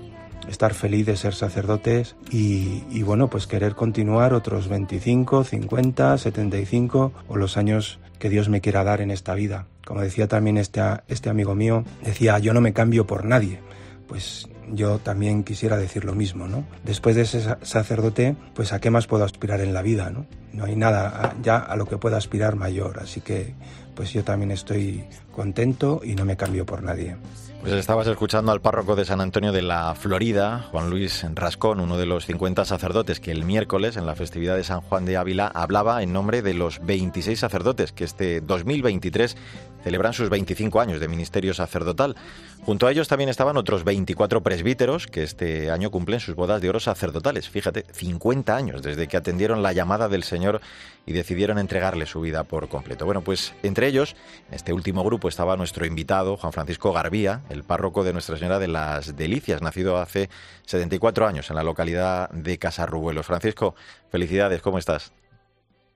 estar 0.50 0.75
feliz 0.75 1.06
de 1.06 1.17
ser 1.17 1.35
sacerdotes 1.35 2.17
y, 2.31 3.02
bueno, 3.02 3.31
pues 3.31 3.47
querer 3.47 3.75
continuar 3.75 4.35
otros 4.35 4.69
25, 4.69 5.44
50, 5.44 6.19
75 6.19 7.12
o 7.29 7.37
los 7.37 7.56
años 7.56 8.00
que 8.19 8.29
Dios 8.29 8.49
me 8.49 8.61
quiera 8.61 8.85
dar 8.85 9.00
en 9.00 9.11
esta 9.11 9.35
vida. 9.35 9.67
Como 9.87 10.02
decía 10.02 10.29
también 10.29 10.58
este, 10.58 10.81
este 11.08 11.31
amigo 11.31 11.55
mío, 11.55 11.85
decía, 12.05 12.38
yo 12.38 12.52
no 12.52 12.61
me 12.61 12.73
cambio 12.73 13.06
por 13.06 13.25
nadie. 13.25 13.61
Pues 14.08 14.49
yo 14.73 14.99
también 14.99 15.44
quisiera 15.44 15.76
decir 15.76 16.05
lo 16.05 16.14
mismo, 16.14 16.49
¿no? 16.49 16.64
Después 16.85 17.14
de 17.17 17.23
ese 17.23 17.56
sacerdote, 17.62 18.35
pues 18.55 18.73
a 18.73 18.81
qué 18.81 18.91
más 18.91 19.06
puedo 19.06 19.25
aspirar 19.25 19.61
en 19.61 19.73
la 19.73 19.82
vida, 19.82 20.11
¿no? 20.11 20.26
No 20.52 20.64
hay 20.64 20.75
nada 20.75 21.35
ya 21.43 21.58
a 21.58 21.76
lo 21.76 21.87
que 21.87 21.97
pueda 21.97 22.17
aspirar 22.17 22.56
mayor, 22.56 22.99
así 23.00 23.20
que 23.20 23.55
pues 23.94 24.12
yo 24.12 24.25
también 24.25 24.50
estoy 24.50 25.05
contento 25.31 26.00
y 26.05 26.14
no 26.14 26.25
me 26.25 26.37
cambio 26.37 26.67
por 26.67 26.82
nadie. 26.82 27.17
Pues 27.61 27.75
estabas 27.75 28.07
escuchando 28.07 28.53
al 28.53 28.62
párroco 28.62 28.97
de 28.97 29.05
San 29.05 29.21
Antonio 29.21 29.52
de 29.52 29.61
la 29.61 29.95
Florida, 29.95 30.67
Juan 30.71 30.88
Luis 30.88 31.26
Rascón, 31.35 31.81
uno 31.81 31.99
de 31.99 32.07
los 32.07 32.25
50 32.25 32.64
sacerdotes 32.64 33.21
que 33.21 33.33
el 33.33 33.45
miércoles, 33.45 33.99
en 33.99 34.07
la 34.07 34.14
festividad 34.14 34.57
de 34.57 34.64
San 34.64 34.81
Juan 34.81 35.05
de 35.05 35.19
Ávila, 35.19 35.47
hablaba 35.47 36.02
en 36.02 36.11
nombre 36.11 36.40
de 36.40 36.55
los 36.55 36.81
26 36.81 37.38
sacerdotes 37.38 37.93
que 37.93 38.05
este 38.05 38.40
2023 38.40 39.37
celebran 39.82 40.12
sus 40.12 40.28
25 40.28 40.80
años 40.80 41.00
de 41.00 41.08
ministerio 41.08 41.54
sacerdotal. 41.54 42.16
Junto 42.64 42.87
a 42.87 42.92
ellos 42.92 43.08
también 43.08 43.30
estaban 43.30 43.56
otros 43.56 43.84
24 43.84 44.42
presbíteros 44.42 45.06
que 45.06 45.22
este 45.22 45.70
año 45.70 45.90
cumplen 45.90 46.20
sus 46.20 46.34
bodas 46.34 46.60
de 46.60 46.68
oro 46.68 46.80
sacerdotales. 46.80 47.49
Fíjate, 47.49 47.84
50 47.92 48.54
años 48.54 48.82
desde 48.82 49.08
que 49.08 49.16
atendieron 49.16 49.62
la 49.62 49.72
llamada 49.72 50.08
del 50.08 50.22
Señor 50.22 50.60
y 51.06 51.12
decidieron 51.12 51.58
entregarle 51.58 52.06
su 52.06 52.20
vida 52.20 52.44
por 52.44 52.68
completo. 52.68 53.06
Bueno, 53.06 53.22
pues 53.22 53.54
entre 53.62 53.87
ellos, 53.87 54.14
en 54.49 54.54
este 54.54 54.72
último 54.72 55.02
grupo 55.02 55.28
estaba 55.28 55.56
nuestro 55.56 55.87
invitado, 55.87 56.37
Juan 56.37 56.52
Francisco 56.52 56.92
Garbía, 56.92 57.42
el 57.49 57.64
párroco 57.64 58.04
de 58.04 58.12
Nuestra 58.12 58.37
Señora 58.37 58.58
de 58.58 58.68
las 58.68 59.16
Delicias, 59.16 59.62
nacido 59.62 59.99
hace 59.99 60.28
74 60.66 61.26
años 61.26 61.50
en 61.50 61.56
la 61.56 61.62
localidad 61.62 62.30
de 62.30 62.58
Casarrubuelos. 62.58 63.26
Francisco, 63.26 63.75
felicidades, 64.10 64.60
¿cómo 64.60 64.78
estás? 64.78 65.12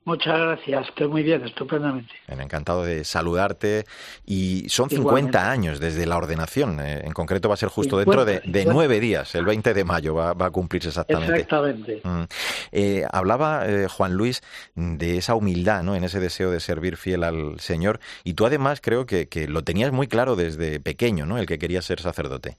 Muchas 0.06 0.38
gracias, 0.38 0.88
estoy 0.88 1.08
muy 1.08 1.22
bien, 1.22 1.42
estupendamente. 1.44 2.12
encantado 2.28 2.84
de 2.84 3.04
saludarte. 3.04 3.86
Y 4.26 4.68
son 4.68 4.90
50 4.90 5.50
años 5.50 5.80
desde 5.80 6.04
la 6.04 6.18
ordenación. 6.18 6.78
Eh, 6.80 7.02
en 7.04 7.12
concreto 7.12 7.48
va 7.48 7.54
a 7.54 7.56
ser 7.56 7.70
justo 7.70 7.96
dentro 7.96 8.26
de, 8.26 8.42
nueve 8.66 9.00
días, 9.00 9.34
el 9.34 9.46
20 9.46 9.72
de 9.72 9.84
mayo 9.84 10.14
va, 10.14 10.30
a 10.38 10.50
cumplirse 10.50 10.88
exactamente. 10.88 11.34
Exactamente. 11.34 12.00
Mm. 12.04 12.22
Eh, 12.72 13.06
hablaba 13.10 13.66
eh, 13.66 13.88
Juan 13.88 14.14
Luis 14.14 14.42
de 14.74 15.16
esa 15.16 15.34
humildad, 15.34 15.82
¿no? 15.82 15.96
En 15.96 16.04
ese 16.04 16.20
deseo 16.20 16.50
de 16.50 16.60
servir 16.60 16.98
fiel 16.98 17.24
al 17.24 17.58
Señor. 17.60 17.98
Y 18.24 18.34
tú 18.34 18.44
además 18.44 18.80
creo 18.82 19.06
que, 19.06 19.28
que 19.28 19.48
lo 19.48 19.64
tenías 19.64 19.90
muy 19.90 20.06
claro 20.06 20.36
desde 20.36 20.80
pequeño, 20.80 21.24
¿no? 21.24 21.38
El 21.38 21.46
que 21.46 21.58
quería 21.58 21.80
ser 21.80 22.00
sacerdote. 22.00 22.58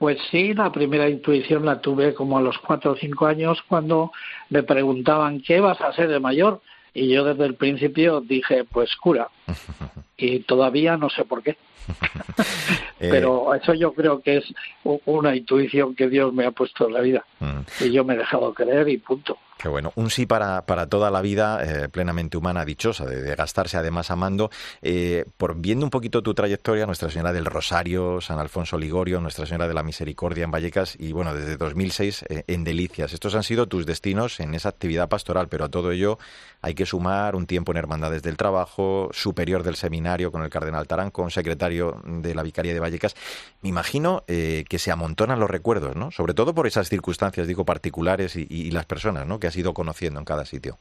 Pues 0.00 0.16
sí, 0.30 0.54
la 0.54 0.72
primera 0.72 1.10
intuición 1.10 1.66
la 1.66 1.82
tuve 1.82 2.14
como 2.14 2.38
a 2.38 2.40
los 2.40 2.56
cuatro 2.56 2.92
o 2.92 2.96
cinco 2.96 3.26
años 3.26 3.62
cuando 3.68 4.12
me 4.48 4.62
preguntaban 4.62 5.42
qué 5.42 5.60
vas 5.60 5.78
a 5.82 5.92
ser 5.92 6.08
de 6.08 6.18
mayor 6.18 6.62
y 6.94 7.08
yo 7.08 7.22
desde 7.22 7.44
el 7.44 7.54
principio 7.54 8.22
dije 8.22 8.64
pues 8.64 8.96
cura 8.96 9.28
y 10.16 10.38
todavía 10.38 10.96
no 10.96 11.10
sé 11.10 11.26
por 11.26 11.42
qué. 11.42 11.58
Eh, 13.02 13.08
Pero 13.10 13.54
eso 13.54 13.72
yo 13.72 13.94
creo 13.94 14.20
que 14.20 14.36
es 14.36 14.44
una 14.84 15.34
intuición 15.34 15.94
que 15.94 16.10
Dios 16.10 16.34
me 16.34 16.44
ha 16.44 16.50
puesto 16.50 16.86
en 16.86 16.92
la 16.92 17.00
vida. 17.00 17.24
Mm. 17.38 17.60
Y 17.80 17.92
yo 17.92 18.04
me 18.04 18.12
he 18.12 18.18
dejado 18.18 18.52
creer 18.52 18.90
y 18.90 18.98
punto. 18.98 19.38
Qué 19.60 19.68
bueno. 19.68 19.92
Un 19.94 20.08
sí 20.08 20.24
para, 20.24 20.64
para 20.64 20.86
toda 20.86 21.10
la 21.10 21.20
vida, 21.20 21.62
eh, 21.62 21.90
plenamente 21.90 22.38
humana, 22.38 22.64
dichosa, 22.64 23.04
de, 23.04 23.36
gastarse 23.36 23.76
además 23.76 24.10
amando. 24.10 24.50
Eh, 24.80 25.26
por 25.36 25.54
viendo 25.54 25.84
un 25.84 25.90
poquito 25.90 26.22
tu 26.22 26.32
trayectoria, 26.32 26.86
Nuestra 26.86 27.10
Señora 27.10 27.34
del 27.34 27.44
Rosario, 27.44 28.22
San 28.22 28.38
Alfonso 28.38 28.78
Ligorio, 28.78 29.20
Nuestra 29.20 29.44
Señora 29.44 29.68
de 29.68 29.74
la 29.74 29.82
Misericordia 29.82 30.44
en 30.44 30.50
Vallecas 30.50 30.96
y, 30.98 31.12
bueno, 31.12 31.34
desde 31.34 31.58
2006 31.58 32.24
eh, 32.30 32.44
en 32.46 32.64
Delicias. 32.64 33.12
Estos 33.12 33.34
han 33.34 33.42
sido 33.42 33.66
tus 33.66 33.84
destinos 33.84 34.40
en 34.40 34.54
esa 34.54 34.70
actividad 34.70 35.10
pastoral, 35.10 35.48
pero 35.48 35.66
a 35.66 35.68
todo 35.68 35.92
ello 35.92 36.18
hay 36.62 36.72
que 36.72 36.86
sumar 36.86 37.36
un 37.36 37.46
tiempo 37.46 37.72
en 37.72 37.76
Hermandades 37.76 38.22
del 38.22 38.38
Trabajo, 38.38 39.10
superior 39.12 39.62
del 39.62 39.76
seminario 39.76 40.32
con 40.32 40.42
el 40.42 40.48
Cardenal 40.48 40.86
Taranco, 40.86 41.28
secretario 41.28 42.00
de 42.06 42.34
la 42.34 42.42
Vicaría 42.42 42.72
de 42.72 42.80
Vallecas. 42.80 43.14
Me 43.60 43.68
imagino 43.68 44.24
que 44.26 44.78
se 44.78 44.90
amontonan 44.90 45.40
los 45.40 45.50
recuerdos, 45.50 45.96
¿no? 45.96 46.10
Sobre 46.10 46.34
todo 46.34 46.54
por 46.54 46.66
esas 46.66 46.88
circunstancias, 46.88 47.46
digo, 47.46 47.64
particulares 47.64 48.36
y, 48.36 48.46
y 48.48 48.70
las 48.70 48.86
personas, 48.86 49.26
¿no? 49.26 49.38
Que 49.38 49.49
has 49.50 49.56
ido 49.56 49.74
conociendo 49.74 50.18
en 50.18 50.24
cada 50.24 50.44
sitio. 50.44 50.78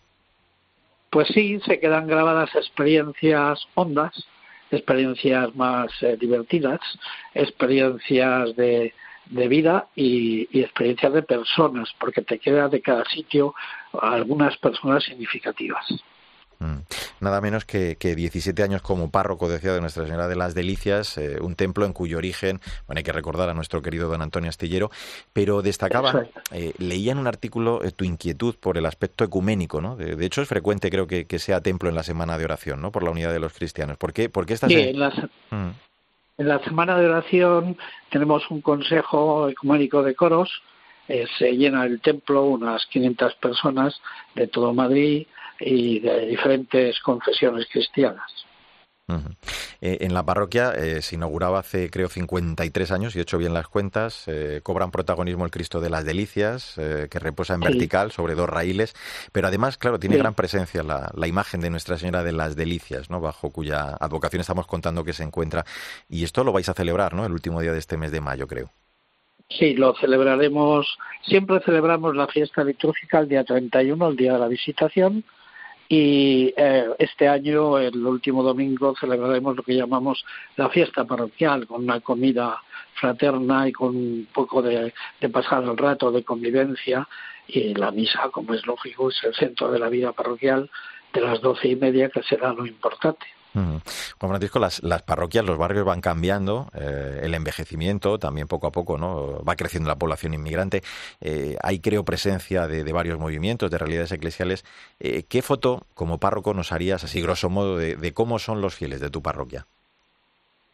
Pues 1.10 1.28
sí, 1.30 1.60
se 1.66 1.80
quedan 1.80 2.08
grabadas 2.08 2.56
experiencias 2.56 3.68
hondas, 3.74 4.14
experiencias 4.72 5.56
más 5.56 5.92
eh, 6.02 6.18
divertidas, 6.20 6.80
experiencias 7.34 8.56
de, 8.56 8.94
de 9.26 9.48
vida 9.48 9.88
y, 9.96 10.48
y, 10.52 10.62
experiencias 10.62 11.12
de 11.14 11.24
personas, 11.24 11.90
porque 12.00 12.22
te 12.22 12.38
queda 12.38 12.68
de 12.70 12.82
cada 12.82 13.04
sitio 13.06 13.56
algunas 14.00 14.56
personas 14.58 15.04
significativas. 15.04 15.86
Mm. 16.60 16.80
Nada 17.22 17.40
menos 17.40 17.64
que, 17.64 17.96
que, 17.98 18.16
17 18.16 18.62
años 18.64 18.82
como 18.82 19.10
párroco, 19.10 19.48
decía, 19.48 19.74
de 19.74 19.80
Nuestra 19.80 20.06
Señora 20.06 20.28
de 20.28 20.36
las 20.36 20.54
Delicias, 20.54 21.18
eh, 21.18 21.38
un 21.40 21.56
templo 21.56 21.86
en 21.86 21.94
cuyo 21.94 22.18
origen, 22.18 22.60
bueno, 22.86 22.98
hay 22.98 23.04
que 23.04 23.14
recordar 23.14 23.50
a 23.50 23.54
nuestro 23.54 23.82
querido 23.82 24.10
don 24.10 24.22
Antonio 24.22 24.50
Astillero, 24.50 24.92
pero 25.32 25.62
destacaba, 25.62 26.26
eh, 26.52 26.74
leía 26.78 27.14
en 27.14 27.18
un 27.18 27.28
artículo 27.28 27.82
eh, 27.84 27.92
tu 27.92 28.04
inquietud 28.04 28.56
por 28.60 28.78
el 28.78 28.86
aspecto 28.86 29.24
ecuménico, 29.24 29.80
¿no? 29.80 29.96
De, 29.96 30.26
hecho, 30.26 30.42
es 30.42 30.50
frecuente, 30.50 30.90
creo, 30.90 31.08
que, 31.08 31.26
que, 31.28 31.40
sea 31.40 31.62
templo 31.62 31.88
en 31.88 31.96
la 31.96 32.04
semana 32.04 32.38
de 32.38 32.44
oración, 32.44 32.82
¿no? 32.82 32.92
Por 32.92 33.04
la 33.04 33.12
unidad 33.12 33.32
de 33.32 33.40
los 33.40 33.54
cristianos. 33.54 33.96
¿Por 33.96 34.12
qué, 34.12 34.28
por 34.28 34.46
qué 34.46 34.56
estás 34.56 34.70
sí, 34.70 34.80
en... 34.80 35.00
la, 35.00 35.10
mm. 35.52 35.72
en 36.40 36.48
la 36.48 36.60
semana 36.60 36.98
de 36.98 37.06
oración 37.06 37.78
tenemos 38.10 38.44
un 38.52 38.60
consejo 38.60 39.48
ecuménico 39.48 40.04
de 40.04 40.14
coros, 40.14 40.62
se 41.08 41.54
llena 41.54 41.86
el 41.86 42.02
templo, 42.02 42.44
unas 42.44 42.86
500 42.86 43.34
personas 43.36 44.00
de 44.36 44.46
todo 44.46 44.76
Madrid, 44.76 45.26
y 45.60 46.00
de 46.00 46.26
diferentes 46.26 47.00
confesiones 47.00 47.68
cristianas. 47.72 48.32
Eh, 49.82 50.00
en 50.02 50.14
la 50.14 50.24
parroquia 50.24 50.74
eh, 50.74 51.02
se 51.02 51.16
inauguraba 51.16 51.60
hace, 51.60 51.90
creo, 51.90 52.10
53 52.10 52.92
años, 52.92 53.16
y 53.16 53.20
he 53.20 53.22
hecho 53.22 53.38
bien 53.38 53.54
las 53.54 53.68
cuentas. 53.68 54.28
Eh, 54.28 54.62
cobran 54.64 54.92
protagonismo 54.92 55.46
el 55.46 55.52
Cristo 55.52 55.80
de 55.80 55.90
las 55.90 56.06
Delicias, 56.06 56.76
que 56.76 57.20
reposa 57.20 57.56
en 57.56 57.62
vertical 57.62 58.12
sobre 58.12 58.36
dos 58.36 58.50
raíles. 58.50 58.94
Pero 59.32 59.48
además, 59.48 59.78
claro, 59.78 60.00
tiene 60.00 60.18
gran 60.18 60.34
presencia 60.34 60.84
la, 60.84 61.12
la, 61.16 61.28
imagen 61.28 61.62
de 61.62 61.70
Nuestra 61.70 61.98
Señora 61.98 62.24
de 62.24 62.32
las 62.32 62.56
Delicias, 62.56 63.10
¿no? 63.10 63.20
bajo 63.20 63.52
cuya 63.52 63.96
advocación 64.00 64.42
estamos 64.42 64.68
contando 64.68 65.04
que 65.04 65.14
se 65.14 65.24
encuentra. 65.24 65.66
Y 66.10 66.24
esto 66.24 66.44
lo 66.44 66.52
vais 66.52 66.70
a 66.70 66.74
celebrar, 66.74 67.14
¿no? 67.14 67.26
El 67.26 67.32
último 67.32 67.62
día 67.62 67.72
de 67.72 67.80
este 67.80 67.98
mes 67.98 68.12
de 68.12 68.22
mayo, 68.22 68.48
creo. 68.48 68.70
Sí, 69.50 69.74
lo 69.74 69.96
celebraremos. 69.96 70.98
Siempre 71.24 71.60
celebramos 71.62 72.16
la 72.16 72.28
fiesta 72.28 72.64
litúrgica 72.64 73.20
el 73.20 73.30
día 73.30 73.44
31, 73.44 74.10
el 74.10 74.16
día 74.16 74.34
de 74.34 74.40
la 74.40 74.48
visitación 74.48 75.24
y 75.92 76.54
eh, 76.56 76.88
este 77.00 77.28
año, 77.28 77.80
el 77.80 78.06
último 78.06 78.44
domingo, 78.44 78.96
celebraremos 78.96 79.58
lo 79.58 79.64
que 79.64 79.76
llamamos 79.76 80.24
la 80.56 80.70
fiesta 80.70 81.04
parroquial, 81.04 81.66
con 81.66 81.84
una 81.84 82.00
comida 82.00 82.62
fraterna 82.94 83.68
y 83.68 83.72
con 83.72 83.96
un 83.96 84.28
poco 84.32 84.62
de, 84.62 84.94
de 85.20 85.30
pasar 85.30 85.64
el 85.64 85.76
rato 85.76 86.12
de 86.12 86.24
convivencia 86.24 87.08
y 87.48 87.74
la 87.74 87.90
misa, 87.90 88.30
como 88.32 88.54
es 88.54 88.68
lógico, 88.68 89.10
es 89.10 89.24
el 89.24 89.34
centro 89.34 89.72
de 89.72 89.80
la 89.80 89.90
vida 89.90 90.12
parroquial 90.12 90.70
de 91.12 91.22
las 91.22 91.42
doce 91.42 91.70
y 91.70 91.76
media, 91.76 92.10
que 92.10 92.22
será 92.22 92.54
lo 92.54 92.68
importante. 92.68 93.26
Juan 93.54 93.82
Francisco, 94.20 94.60
las, 94.60 94.82
parroquias, 95.04 95.46
los 95.46 95.58
barrios 95.58 95.86
van 95.86 96.02
cambiando, 96.02 96.68
eh, 96.74 97.22
el 97.24 97.34
envejecimiento 97.34 98.20
también 98.20 98.48
poco 98.48 98.68
a 98.68 98.72
poco, 98.72 98.98
¿no? 98.98 99.44
Va 99.44 99.56
creciendo 99.56 99.90
la 99.90 99.98
población 99.98 100.34
inmigrante. 100.34 100.84
Eh, 101.20 101.58
hay, 101.64 101.80
creo, 101.80 102.06
presencia 102.06 102.68
de, 102.68 102.92
varios 102.92 103.20
movimientos, 103.20 103.72
de 103.72 103.78
realidades 103.78 104.12
eclesiales. 104.12 104.66
Eh, 105.00 105.24
¿Qué 105.28 105.42
foto, 105.42 105.86
como 105.94 106.20
párroco, 106.20 106.54
nos 106.54 106.72
harías, 106.72 107.04
así 107.04 107.22
grosso 107.22 107.50
modo, 107.50 107.78
de, 107.78 108.14
cómo 108.14 108.40
son 108.40 108.62
los 108.62 108.76
fieles 108.76 109.00
de 109.00 109.10
tu 109.10 109.22
parroquia? 109.22 109.66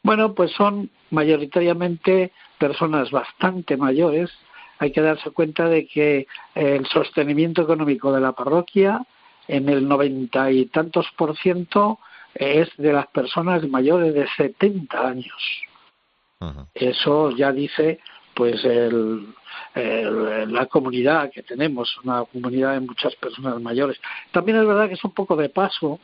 Bueno, 0.03 0.33
pues 0.33 0.51
son 0.51 0.89
mayoritariamente 1.11 2.31
personas 2.59 3.09
bastante 3.11 3.77
mayores. 3.77 4.31
Hay 4.79 4.91
que 4.91 5.01
darse 5.01 5.31
cuenta 5.31 5.67
de 5.67 5.87
que 5.87 6.27
el 6.53 6.85
sostenimiento 6.87 7.61
económico 7.61 8.11
de 8.11 8.21
la 8.21 8.33
parroquia, 8.33 9.01
en 9.47 9.69
el 9.69 9.87
noventa 9.87 10.51
y 10.51 10.65
tantos 10.65 11.07
por 11.17 11.37
ciento, 11.37 11.99
es 12.35 12.69
de 12.77 12.93
las 12.93 13.07
personas 13.07 13.67
mayores 13.67 14.13
de 14.13 14.27
70 14.35 15.07
años. 15.07 15.63
Eso 16.75 17.31
ya 17.31 17.51
dice 17.51 17.99
pues 18.35 18.63
el, 18.65 19.33
la 19.73 20.65
comunidad 20.67 21.31
que 21.31 21.41
tenemos, 21.41 21.97
una 22.03 22.25
comunidad 22.25 22.73
de 22.73 22.81
muchas 22.81 23.15
personas 23.15 23.59
mayores. 23.61 23.97
También 24.31 24.59
es 24.59 24.67
verdad 24.67 24.87
que 24.87 24.95
es 24.95 25.03
un 25.03 25.13
poco 25.13 25.35
de 25.37 25.49
paso, 25.49 25.99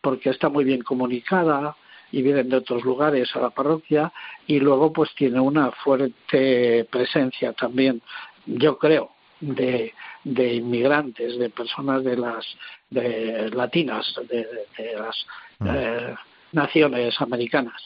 porque 0.00 0.30
está 0.30 0.48
muy 0.48 0.64
bien 0.64 0.82
comunicada 0.82 1.74
y 2.12 2.22
vienen 2.22 2.50
de 2.50 2.56
otros 2.56 2.84
lugares 2.84 3.34
a 3.34 3.40
la 3.40 3.50
parroquia 3.50 4.12
y 4.46 4.60
luego 4.60 4.92
pues 4.92 5.14
tiene 5.14 5.40
una 5.40 5.70
fuerte 5.70 6.86
presencia 6.90 7.52
también, 7.54 8.02
yo 8.46 8.78
creo, 8.78 9.12
de, 9.40 9.94
de 10.24 10.54
inmigrantes, 10.54 11.38
de 11.38 11.50
personas 11.50 12.04
de 12.04 12.16
las 12.16 12.44
de 12.90 13.50
latinas, 13.50 14.12
de, 14.28 14.46
de 14.76 14.94
las 14.98 15.16
eh, 15.64 16.14
naciones 16.52 17.20
americanas, 17.20 17.80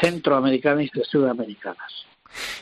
centroamericanas 0.00 0.84
y 0.84 0.90
sudamericanas. 1.04 2.06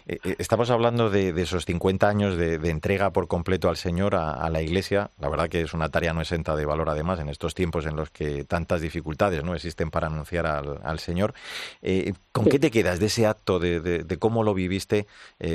Eh, 0.06 0.18
eh, 0.24 0.36
estamos 0.38 0.70
hablando 0.70 1.10
de, 1.10 1.30
esos 1.40 1.64
50 1.64 2.08
años 2.08 2.36
de, 2.36 2.56
entrega 2.70 3.10
por 3.10 3.28
completo 3.28 3.68
al 3.68 3.76
Señor, 3.76 4.14
a, 4.14 4.48
la 4.50 4.62
Iglesia. 4.62 5.10
La 5.20 5.28
verdad 5.28 5.48
que 5.48 5.62
es 5.62 5.74
una 5.74 5.88
tarea 5.88 6.12
no 6.12 6.20
exenta 6.20 6.56
de 6.56 6.66
valor, 6.66 6.88
además, 6.88 7.20
en 7.20 7.28
estos 7.28 7.54
tiempos 7.54 7.86
en 7.86 7.96
los 7.96 8.10
que 8.10 8.44
tantas 8.44 8.80
dificultades 8.80 9.42
no 9.44 9.54
existen 9.54 9.90
para 9.90 10.06
anunciar 10.06 10.46
al, 10.46 10.98
Señor. 10.98 11.34
Eh, 11.82 12.12
¿Con 12.32 12.46
qué 12.46 12.58
te 12.58 12.70
quedas 12.70 13.00
de 13.00 13.06
ese 13.06 13.26
acto, 13.26 13.58
de, 13.58 14.16
cómo 14.18 14.42
lo 14.42 14.54
viviste 14.54 15.06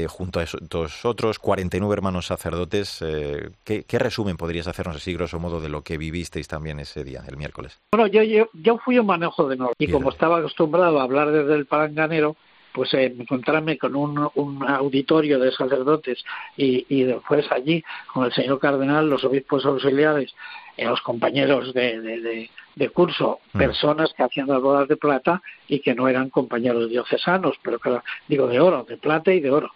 junto 0.07 0.39
a 0.39 0.43
esos 0.43 1.05
otros 1.05 1.39
49 1.39 1.93
hermanos 1.93 2.27
sacerdotes? 2.27 3.03
¿qué, 3.63 3.99
resumen 3.99 4.37
podrías 4.37 4.67
hacernos 4.67 4.97
así, 4.97 5.13
grosso 5.13 5.39
modo, 5.39 5.59
de 5.59 5.69
lo 5.69 5.81
que 5.81 5.97
vivisteis 5.97 6.47
también 6.47 6.79
ese 6.79 7.03
día, 7.03 7.23
el 7.27 7.37
miércoles? 7.37 7.79
Bueno, 7.91 8.07
yo, 8.07 8.23
yo, 8.23 8.49
yo 8.53 8.77
fui 8.77 8.99
un 8.99 9.05
manejo 9.05 9.47
de 9.47 9.57
norte 9.57 9.75
y 9.79 9.89
como 9.89 10.09
estaba 10.09 10.39
acostumbrado 10.39 10.99
a 10.99 11.03
hablar 11.03 11.31
desde 11.31 11.55
el 11.55 11.65
palanganero, 11.65 12.35
pues 12.77 12.93
eh, 12.93 13.11
encontrarme 13.17 13.75
con 13.75 13.95
un, 13.95 14.29
un, 14.35 14.63
auditorio 14.69 15.39
de 15.39 15.51
sacerdotes 15.51 16.23
y, 16.55 16.85
y 16.89 17.05
después 17.05 17.51
allí 17.51 17.83
con 18.13 18.25
el 18.25 18.31
señor 18.31 18.59
cardenal, 18.59 19.09
los 19.09 19.23
obispos 19.23 19.65
auxiliares, 19.65 20.35
eh, 20.77 20.85
los 20.85 21.01
compañeros 21.01 21.73
de, 21.73 21.99
de, 21.99 22.21
de 22.21 22.49
curso 22.89 23.39
mm. 23.53 23.57
personas 23.57 24.13
que 24.15 24.23
hacían 24.23 24.47
las 24.47 24.61
bodas 24.61 24.87
de 24.87 24.97
plata 24.97 25.41
y 25.67 25.79
que 25.79 25.95
no 25.95 26.07
eran 26.07 26.29
compañeros 26.29 26.89
diocesanos, 26.89 27.55
pero 27.63 27.79
que 27.79 27.97
digo 28.27 28.47
de 28.47 28.59
oro, 28.59 28.85
de 28.87 28.97
plata 28.97 29.33
y 29.33 29.39
de 29.39 29.51
oro. 29.51 29.71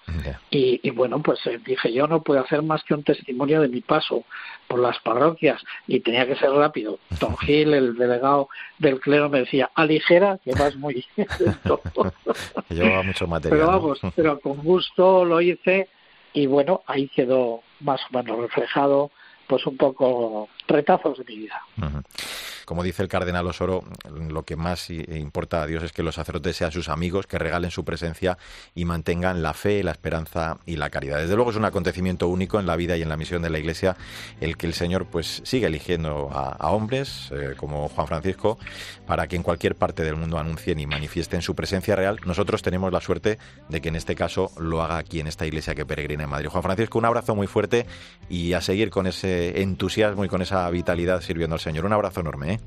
Y, 0.49 0.79
y, 0.83 0.89
bueno, 0.91 1.21
pues 1.21 1.45
eh, 1.47 1.59
dije 1.65 1.91
yo 1.91 2.07
no 2.07 2.21
puedo 2.21 2.41
hacer 2.41 2.61
más 2.61 2.83
que 2.83 2.93
un 2.93 3.03
testimonio 3.03 3.61
de 3.61 3.67
mi 3.67 3.81
paso 3.81 4.23
por 4.67 4.79
las 4.79 4.99
parroquias 4.99 5.61
y 5.87 5.99
tenía 6.01 6.27
que 6.27 6.35
ser 6.35 6.51
rápido. 6.51 6.99
Don 7.19 7.37
Gil, 7.37 7.73
el 7.73 7.95
delegado 7.95 8.49
del 8.77 8.99
clero, 8.99 9.29
me 9.29 9.39
decía, 9.39 9.71
aligera, 9.75 10.39
que 10.43 10.51
vas 10.51 10.75
muy 10.75 11.03
Llevaba 12.69 13.03
mucho 13.03 13.27
material. 13.27 13.59
Pero 13.59 13.67
vamos, 13.67 13.99
pero 14.15 14.39
con 14.39 14.57
gusto 14.57 15.25
lo 15.25 15.41
hice 15.41 15.89
y 16.33 16.45
bueno, 16.45 16.81
ahí 16.87 17.09
quedó 17.09 17.61
más 17.81 18.01
o 18.09 18.17
menos 18.17 18.39
reflejado 18.39 19.11
pues 19.51 19.67
un 19.67 19.75
poco 19.75 20.47
retazos 20.65 21.17
de 21.17 21.25
mi 21.25 21.39
vida. 21.39 21.61
Como 22.63 22.83
dice 22.83 23.03
el 23.03 23.09
cardenal 23.09 23.45
Osoro, 23.47 23.83
lo 24.29 24.43
que 24.43 24.55
más 24.55 24.89
importa 24.89 25.61
a 25.61 25.67
Dios 25.67 25.83
es 25.83 25.91
que 25.91 26.03
los 26.03 26.15
sacerdotes 26.15 26.55
sean 26.55 26.71
sus 26.71 26.87
amigos, 26.87 27.27
que 27.27 27.37
regalen 27.37 27.69
su 27.69 27.83
presencia 27.83 28.37
y 28.73 28.85
mantengan 28.85 29.43
la 29.43 29.53
fe, 29.53 29.83
la 29.83 29.91
esperanza 29.91 30.59
y 30.65 30.77
la 30.77 30.89
caridad. 30.89 31.17
Desde 31.17 31.35
luego 31.35 31.51
es 31.51 31.57
un 31.57 31.65
acontecimiento 31.65 32.29
único 32.29 32.61
en 32.61 32.65
la 32.65 32.77
vida 32.77 32.95
y 32.95 33.01
en 33.01 33.09
la 33.09 33.17
misión 33.17 33.41
de 33.41 33.49
la 33.49 33.59
Iglesia 33.59 33.97
el 34.39 34.55
que 34.55 34.67
el 34.67 34.73
Señor 34.73 35.07
pues 35.07 35.41
sigue 35.43 35.67
eligiendo 35.67 36.29
a, 36.31 36.71
hombres 36.71 37.29
eh, 37.33 37.55
como 37.57 37.89
Juan 37.89 38.07
Francisco 38.07 38.57
para 39.05 39.27
que 39.27 39.35
en 39.35 39.43
cualquier 39.43 39.75
parte 39.75 40.03
del 40.03 40.15
mundo 40.15 40.37
anuncien 40.37 40.79
y 40.79 40.87
manifiesten 40.87 41.41
su 41.41 41.55
presencia 41.55 41.97
real. 41.97 42.21
Nosotros 42.25 42.61
tenemos 42.61 42.93
la 42.93 43.01
suerte 43.01 43.37
de 43.67 43.81
que 43.81 43.89
en 43.89 43.97
este 43.97 44.15
caso 44.15 44.49
lo 44.57 44.81
haga 44.81 44.97
aquí 44.97 45.19
en 45.19 45.27
esta 45.27 45.45
iglesia 45.45 45.75
que 45.75 45.85
peregrina 45.85 46.23
en 46.23 46.29
Madrid. 46.29 46.47
Juan 46.47 46.63
Francisco, 46.63 46.97
un 46.99 47.05
abrazo 47.05 47.35
muy 47.35 47.47
fuerte 47.47 47.85
y 48.29 48.53
a 48.53 48.61
seguir 48.61 48.89
con 48.91 49.07
ese 49.07 49.40
entusiasmo 49.61 50.25
y 50.25 50.27
con 50.27 50.41
esa 50.41 50.69
vitalidad 50.69 51.21
sirviendo 51.21 51.55
al 51.55 51.59
Señor. 51.59 51.85
Un 51.85 51.93
abrazo 51.93 52.21
enorme. 52.21 52.53
¿eh? 52.53 52.59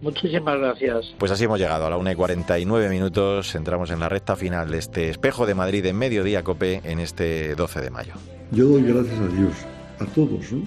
Muchísimas 0.00 0.58
gracias. 0.58 1.14
Pues 1.18 1.32
así 1.32 1.44
hemos 1.44 1.58
llegado 1.58 1.86
a 1.86 1.90
la 1.90 1.96
1 1.96 2.12
y 2.12 2.14
49 2.14 2.88
minutos. 2.88 3.54
Entramos 3.54 3.90
en 3.90 4.00
la 4.00 4.08
recta 4.08 4.36
final 4.36 4.70
de 4.70 4.78
este 4.78 5.08
espejo 5.08 5.46
de 5.46 5.54
Madrid 5.54 5.84
en 5.86 5.96
mediodía, 5.96 6.44
Cope, 6.44 6.80
en 6.84 7.00
este 7.00 7.54
12 7.54 7.80
de 7.80 7.90
mayo. 7.90 8.14
Yo 8.52 8.66
doy 8.66 8.82
gracias 8.82 9.18
a 9.18 9.28
Dios, 9.28 9.52
a 9.98 10.06
todos, 10.06 10.52
¿no? 10.52 10.62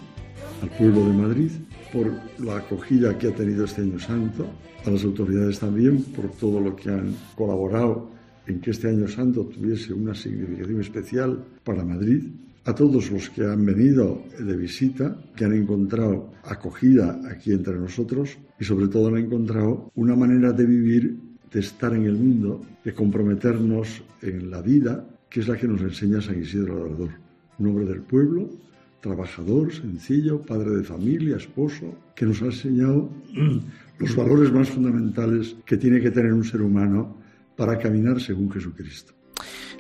al 0.62 0.70
pueblo 0.70 1.06
de 1.08 1.14
Madrid, 1.14 1.52
por 1.92 2.12
la 2.40 2.58
acogida 2.58 3.18
que 3.18 3.28
ha 3.28 3.36
tenido 3.36 3.66
este 3.66 3.82
año 3.82 4.00
santo, 4.00 4.46
a 4.86 4.90
las 4.90 5.04
autoridades 5.04 5.60
también 5.60 6.04
por 6.04 6.30
todo 6.32 6.60
lo 6.60 6.76
que 6.76 6.90
han 6.90 7.16
colaborado 7.36 8.10
en 8.48 8.60
que 8.60 8.72
este 8.72 8.90
año 8.90 9.08
santo 9.08 9.46
tuviese 9.46 9.94
una 9.94 10.14
significación 10.14 10.82
especial 10.82 11.44
para 11.64 11.84
Madrid, 11.84 12.24
a 12.66 12.76
todos 12.76 13.10
los 13.12 13.30
que 13.30 13.44
han 13.44 13.66
venido 13.66 14.24
de 14.38 14.56
visita, 14.56 15.18
que 15.36 15.46
han 15.46 15.54
encontrado 15.54 16.32
acogida 16.44 17.20
aquí 17.30 17.52
entre 17.52 17.78
nosotros 17.78 18.38
y 18.60 18.64
sobre 18.64 18.88
todo 18.88 19.08
han 19.08 19.18
encontrado 19.18 19.92
una 19.96 20.16
manera 20.16 20.52
de 20.52 20.66
vivir, 20.66 21.18
de 21.52 21.60
estar 21.60 21.94
en 21.94 22.04
el 22.04 22.14
mundo, 22.14 22.62
de 22.84 22.94
comprometernos 22.94 24.04
en 24.22 24.52
la 24.52 24.62
vida, 24.62 25.06
que 25.30 25.40
es 25.40 25.48
la 25.48 25.58
que 25.58 25.68
nos 25.68 25.82
enseña 25.82 26.22
San 26.22 26.40
Isidro 26.40 26.78
Labrador, 26.78 27.10
un 27.58 27.68
hombre 27.68 27.86
del 27.86 28.02
pueblo, 28.02 28.50
trabajador, 29.02 29.74
sencillo, 29.74 30.42
padre 30.42 30.70
de 30.72 30.84
familia, 30.84 31.38
esposo, 31.38 31.96
que 32.16 32.26
nos 32.28 32.42
ha 32.44 32.46
enseñado 32.46 33.10
los 33.98 34.16
valores 34.16 34.54
más 34.54 34.70
fundamentales 34.70 35.56
que 35.66 35.78
tiene 35.78 36.00
que 36.00 36.12
tener 36.12 36.32
un 36.32 36.44
ser 36.44 36.62
humano 36.62 37.18
para 37.56 37.80
caminar 37.80 38.22
según 38.22 38.52
Jesucristo 38.52 39.14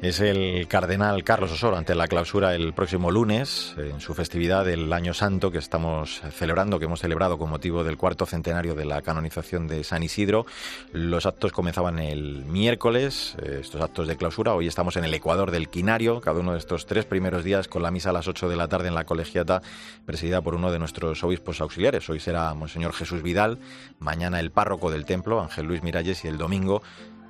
es 0.01 0.19
el 0.19 0.67
cardenal 0.67 1.23
Carlos 1.23 1.51
Osoro 1.51 1.77
ante 1.77 1.93
la 1.93 2.07
clausura 2.07 2.55
el 2.55 2.73
próximo 2.73 3.11
lunes, 3.11 3.75
en 3.77 4.01
su 4.01 4.15
festividad 4.15 4.65
del 4.65 4.91
Año 4.91 5.13
Santo 5.13 5.51
que 5.51 5.59
estamos 5.59 6.21
celebrando, 6.31 6.79
que 6.79 6.85
hemos 6.85 7.01
celebrado 7.01 7.37
con 7.37 7.51
motivo 7.51 7.83
del 7.83 7.97
cuarto 7.97 8.25
centenario 8.25 8.73
de 8.73 8.85
la 8.85 9.03
canonización 9.03 9.67
de 9.67 9.83
San 9.83 10.01
Isidro. 10.01 10.47
Los 10.91 11.27
actos 11.27 11.51
comenzaban 11.51 11.99
el 11.99 12.45
miércoles, 12.45 13.35
eh, 13.43 13.59
estos 13.61 13.79
actos 13.79 14.07
de 14.07 14.17
clausura. 14.17 14.55
Hoy 14.55 14.65
estamos 14.65 14.97
en 14.97 15.03
el 15.03 15.13
Ecuador 15.13 15.51
del 15.51 15.69
Quinario, 15.69 16.19
cada 16.19 16.39
uno 16.39 16.53
de 16.53 16.57
estos 16.57 16.87
tres 16.87 17.05
primeros 17.05 17.43
días 17.43 17.67
con 17.67 17.83
la 17.83 17.91
misa 17.91 18.09
a 18.09 18.13
las 18.13 18.27
8 18.27 18.49
de 18.49 18.55
la 18.55 18.67
tarde 18.67 18.87
en 18.87 18.95
la 18.95 19.05
colegiata, 19.05 19.61
presidida 20.07 20.41
por 20.41 20.55
uno 20.55 20.71
de 20.71 20.79
nuestros 20.79 21.23
obispos 21.23 21.61
auxiliares. 21.61 22.09
Hoy 22.09 22.19
será 22.19 22.51
Monseñor 22.55 22.93
Jesús 22.93 23.21
Vidal, 23.21 23.59
mañana 23.99 24.39
el 24.39 24.49
párroco 24.49 24.89
del 24.89 25.05
templo, 25.05 25.41
Ángel 25.41 25.67
Luis 25.67 25.83
Miralles, 25.83 26.25
y 26.25 26.27
el 26.27 26.39
domingo 26.39 26.81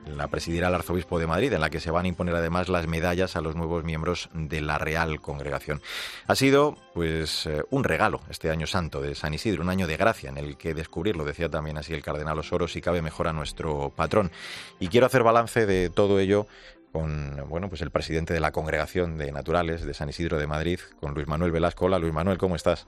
la 0.05 0.27
presidirá 0.27 0.67
el 0.67 0.75
arzobispo 0.75 1.20
de 1.20 1.27
Madrid, 1.27 1.53
en 1.53 1.62
la 1.62 1.70
que 1.70 1.79
se 1.79 1.91
van 1.91 2.05
a 2.05 2.08
imponer 2.08 2.36
además 2.36 2.70
las 2.70 2.88
medallas 2.88 3.36
a 3.36 3.41
los 3.41 3.55
nuevos 3.55 3.84
miembros 3.84 4.29
de 4.34 4.62
la 4.62 4.77
Real 4.77 5.22
Congregación. 5.22 5.81
Ha 6.27 6.36
sido, 6.36 6.77
pues, 6.93 7.46
eh, 7.46 7.63
un 7.70 7.84
regalo 7.84 8.22
este 8.29 8.50
año 8.50 8.67
santo 8.67 9.01
de 9.01 9.15
San 9.15 9.34
Isidro, 9.34 9.62
un 9.62 9.70
año 9.70 9.88
de 9.88 9.98
gracia 9.98 10.29
en 10.29 10.38
el 10.38 10.58
que 10.58 10.74
descubrir, 10.74 11.15
lo 11.15 11.25
decía 11.25 11.50
también 11.50 11.77
así 11.77 11.93
el 11.93 12.03
cardenal 12.03 12.39
Osoro, 12.39 12.67
si 12.67 12.81
cabe 12.81 13.01
mejor 13.01 13.27
a 13.27 13.34
nuestro 13.34 13.91
patrón. 13.96 14.31
Y 14.79 14.88
quiero 14.88 15.05
hacer 15.05 15.24
balance 15.24 15.65
de 15.65 15.89
todo 15.89 16.20
ello 16.20 16.48
con 16.91 17.48
bueno, 17.48 17.70
pues 17.70 17.81
el 17.81 17.89
presidente 17.89 18.34
de 18.34 18.41
la 18.41 18.51
Congregación 18.51 19.17
de 19.17 19.31
Naturales 19.31 19.86
de 19.86 19.93
San 19.93 20.10
Isidro 20.10 20.38
de 20.38 20.48
Madrid, 20.48 20.79
con 21.00 21.13
Luis 21.13 21.27
Manuel 21.27 21.51
Velasco. 21.51 21.86
Hola 21.86 22.00
Luis 22.00 22.13
Manuel, 22.13 22.38
¿cómo 22.38 22.55
estás? 22.55 22.88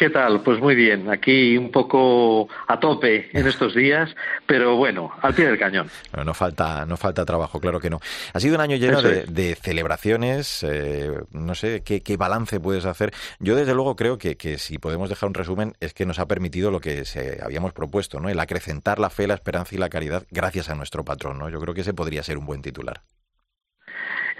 ¿Qué 0.00 0.08
tal? 0.08 0.42
Pues 0.42 0.58
muy 0.58 0.74
bien, 0.74 1.10
aquí 1.10 1.58
un 1.58 1.70
poco 1.70 2.48
a 2.68 2.80
tope 2.80 3.28
en 3.38 3.46
estos 3.46 3.74
días, 3.74 4.08
pero 4.46 4.74
bueno, 4.76 5.12
al 5.20 5.34
pie 5.34 5.44
del 5.44 5.58
cañón. 5.58 5.90
no 6.24 6.32
falta, 6.32 6.86
no 6.86 6.96
falta 6.96 7.26
trabajo, 7.26 7.60
claro 7.60 7.80
que 7.80 7.90
no. 7.90 8.00
Ha 8.32 8.40
sido 8.40 8.54
un 8.54 8.62
año 8.62 8.76
lleno 8.76 9.02
de, 9.02 9.58
celebraciones, 9.60 10.62
eh, 10.62 11.12
no 11.32 11.54
sé 11.54 11.82
¿qué, 11.82 12.16
balance 12.16 12.60
puedes 12.60 12.86
hacer. 12.86 13.12
Yo 13.40 13.54
desde 13.54 13.74
luego 13.74 13.94
creo 13.94 14.16
que, 14.16 14.38
que, 14.38 14.56
si 14.56 14.78
podemos 14.78 15.10
dejar 15.10 15.26
un 15.26 15.34
resumen 15.34 15.74
es 15.80 15.92
que 15.92 16.06
nos 16.06 16.18
ha 16.18 16.24
permitido 16.24 16.70
lo 16.70 16.80
que 16.80 17.04
se 17.04 17.38
habíamos 17.42 17.74
propuesto, 17.74 18.20
¿no? 18.20 18.30
El 18.30 18.40
acrecentar 18.40 18.98
la 19.00 19.10
fe, 19.10 19.26
la 19.26 19.34
esperanza 19.34 19.74
y 19.74 19.78
la 19.78 19.90
caridad 19.90 20.24
gracias 20.30 20.70
a 20.70 20.74
nuestro 20.76 21.04
patrón, 21.04 21.38
¿no? 21.38 21.50
Yo 21.50 21.60
creo 21.60 21.74
que 21.74 21.82
ese 21.82 21.92
podría 21.92 22.22
ser 22.22 22.38
un 22.38 22.46
buen 22.46 22.62
titular. 22.62 23.02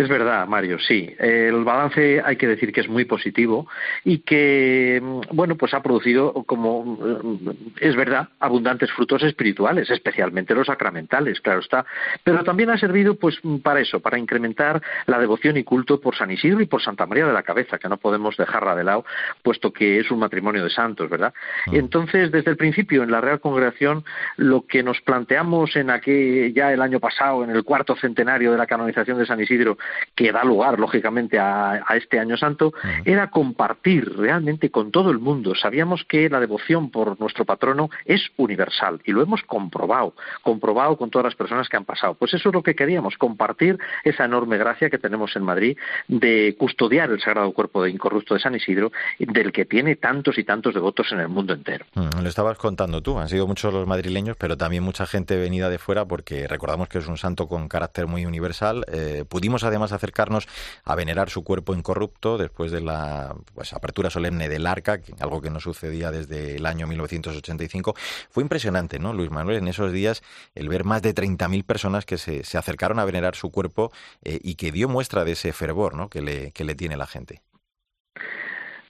Es 0.00 0.08
verdad, 0.08 0.48
Mario, 0.48 0.78
sí. 0.78 1.14
El 1.18 1.62
balance 1.62 2.22
hay 2.24 2.36
que 2.36 2.46
decir 2.46 2.72
que 2.72 2.80
es 2.80 2.88
muy 2.88 3.04
positivo 3.04 3.68
y 4.02 4.20
que, 4.20 4.98
mm, 4.98 5.36
bueno, 5.36 5.56
pues 5.56 5.74
ha 5.74 5.82
producido, 5.82 6.32
como 6.44 6.96
mm, 6.96 7.50
es 7.80 7.94
verdad, 7.94 8.28
abundantes 8.38 8.90
frutos 8.92 9.22
espirituales, 9.22 9.90
especialmente 9.90 10.54
los 10.54 10.68
sacramentales, 10.68 11.42
claro 11.42 11.60
está. 11.60 11.84
Pero 12.24 12.42
también 12.44 12.70
ha 12.70 12.78
servido, 12.78 13.16
pues, 13.16 13.40
para 13.62 13.80
eso, 13.80 14.00
para 14.00 14.18
incrementar 14.18 14.80
la 15.04 15.18
devoción 15.18 15.58
y 15.58 15.64
culto 15.64 16.00
por 16.00 16.16
San 16.16 16.30
Isidro 16.30 16.62
y 16.62 16.66
por 16.66 16.80
Santa 16.80 17.04
María 17.04 17.26
de 17.26 17.34
la 17.34 17.42
Cabeza, 17.42 17.76
que 17.76 17.90
no 17.90 17.98
podemos 17.98 18.38
dejarla 18.38 18.74
de 18.74 18.84
lado, 18.84 19.04
puesto 19.42 19.70
que 19.70 19.98
es 19.98 20.10
un 20.10 20.20
matrimonio 20.20 20.64
de 20.64 20.70
santos, 20.70 21.10
¿verdad? 21.10 21.34
Mm. 21.66 21.74
Entonces, 21.74 22.32
desde 22.32 22.52
el 22.52 22.56
principio, 22.56 23.02
en 23.02 23.10
la 23.10 23.20
Real 23.20 23.40
Congregación, 23.40 24.02
lo 24.38 24.64
que 24.66 24.82
nos 24.82 24.98
planteamos 25.02 25.76
en 25.76 25.90
aquel, 25.90 26.54
ya 26.54 26.72
el 26.72 26.80
año 26.80 27.00
pasado, 27.00 27.44
en 27.44 27.50
el 27.50 27.64
cuarto 27.64 27.96
centenario 27.96 28.50
de 28.50 28.56
la 28.56 28.66
canonización 28.66 29.18
de 29.18 29.26
San 29.26 29.38
Isidro, 29.38 29.76
que 30.14 30.32
da 30.32 30.44
lugar, 30.44 30.78
lógicamente, 30.78 31.38
a, 31.38 31.82
este 31.94 32.18
Año 32.18 32.36
Santo, 32.36 32.72
era 33.04 33.30
compartir 33.30 34.16
realmente 34.16 34.70
con 34.70 34.90
todo 34.90 35.10
el 35.10 35.18
mundo. 35.18 35.54
Sabíamos 35.54 36.04
que 36.04 36.28
la 36.28 36.40
devoción 36.40 36.90
por 36.90 37.18
nuestro 37.20 37.44
patrono 37.44 37.90
es 38.04 38.30
universal 38.36 39.00
y 39.04 39.12
lo 39.12 39.22
hemos 39.22 39.42
comprobado, 39.42 40.14
comprobado 40.42 40.96
con 40.96 41.10
todas 41.10 41.24
las 41.24 41.34
personas 41.34 41.68
que 41.68 41.76
han 41.76 41.84
pasado. 41.84 42.14
Pues 42.14 42.34
eso 42.34 42.48
es 42.48 42.54
lo 42.54 42.62
que 42.62 42.74
queríamos, 42.74 43.16
compartir 43.16 43.78
esa 44.04 44.24
enorme 44.24 44.58
gracia 44.58 44.90
que 44.90 44.98
tenemos 44.98 45.34
en 45.36 45.42
Madrid 45.42 45.76
de 46.08 46.54
custodiar 46.58 47.10
el 47.10 47.20
Sagrado 47.20 47.52
Cuerpo 47.52 47.82
de 47.82 47.90
Incorrupto 47.90 48.34
de 48.34 48.40
San 48.40 48.54
Isidro, 48.54 48.92
del 49.18 49.52
que 49.52 49.64
tiene 49.64 49.96
tantos 49.96 50.38
y 50.38 50.44
tantos 50.44 50.74
devotos 50.74 51.10
en 51.12 51.20
el 51.20 51.28
mundo 51.28 51.54
entero. 51.54 51.84
lo 51.94 52.28
estabas 52.28 52.58
contando 52.58 53.02
tú, 53.02 53.18
han 53.18 53.28
sido 53.28 53.46
muchos 53.46 53.72
los 53.72 53.86
madrileños, 53.86 54.36
pero 54.38 54.56
también 54.56 54.82
mucha 54.82 55.06
gente 55.06 55.36
venida 55.36 55.68
de 55.68 55.78
fuera, 55.78 56.04
porque 56.04 56.46
recordamos 56.46 56.88
que 56.88 56.98
es 56.98 57.08
un 57.08 57.16
santo 57.16 57.48
con 57.48 57.68
carácter 57.68 58.06
muy 58.06 58.26
universal. 58.26 58.84
Eh, 58.92 59.24
pudimos 59.28 59.64
además 59.64 59.79
acercarnos 59.92 60.48
a 60.84 60.94
venerar 60.94 61.30
su 61.30 61.42
cuerpo 61.44 61.74
incorrupto 61.74 62.38
después 62.38 62.72
de 62.72 62.80
la 62.80 63.34
pues, 63.54 63.72
apertura 63.72 64.10
solemne 64.10 64.48
del 64.48 64.66
arca, 64.66 65.00
algo 65.20 65.40
que 65.40 65.50
no 65.50 65.60
sucedía 65.60 66.10
desde 66.10 66.56
el 66.56 66.66
año 66.66 66.86
1985. 66.86 67.94
Fue 68.30 68.42
impresionante, 68.42 68.98
¿no, 68.98 69.12
Luis 69.12 69.30
Manuel? 69.30 69.58
En 69.58 69.68
esos 69.68 69.92
días, 69.92 70.22
el 70.54 70.68
ver 70.68 70.84
más 70.84 71.02
de 71.02 71.14
30.000 71.14 71.64
personas 71.64 72.04
que 72.04 72.18
se, 72.18 72.44
se, 72.44 72.58
acercaron 72.58 72.98
a 72.98 73.04
venerar 73.04 73.34
su 73.34 73.50
cuerpo 73.50 73.92
eh, 74.22 74.38
y 74.42 74.54
que 74.54 74.72
dio 74.72 74.88
muestra 74.88 75.24
de 75.24 75.32
ese 75.32 75.52
fervor 75.52 75.94
¿no? 75.94 76.08
que, 76.08 76.22
le, 76.22 76.52
que 76.52 76.64
le 76.64 76.74
tiene 76.74 76.96
la 76.96 77.06
gente. 77.06 77.42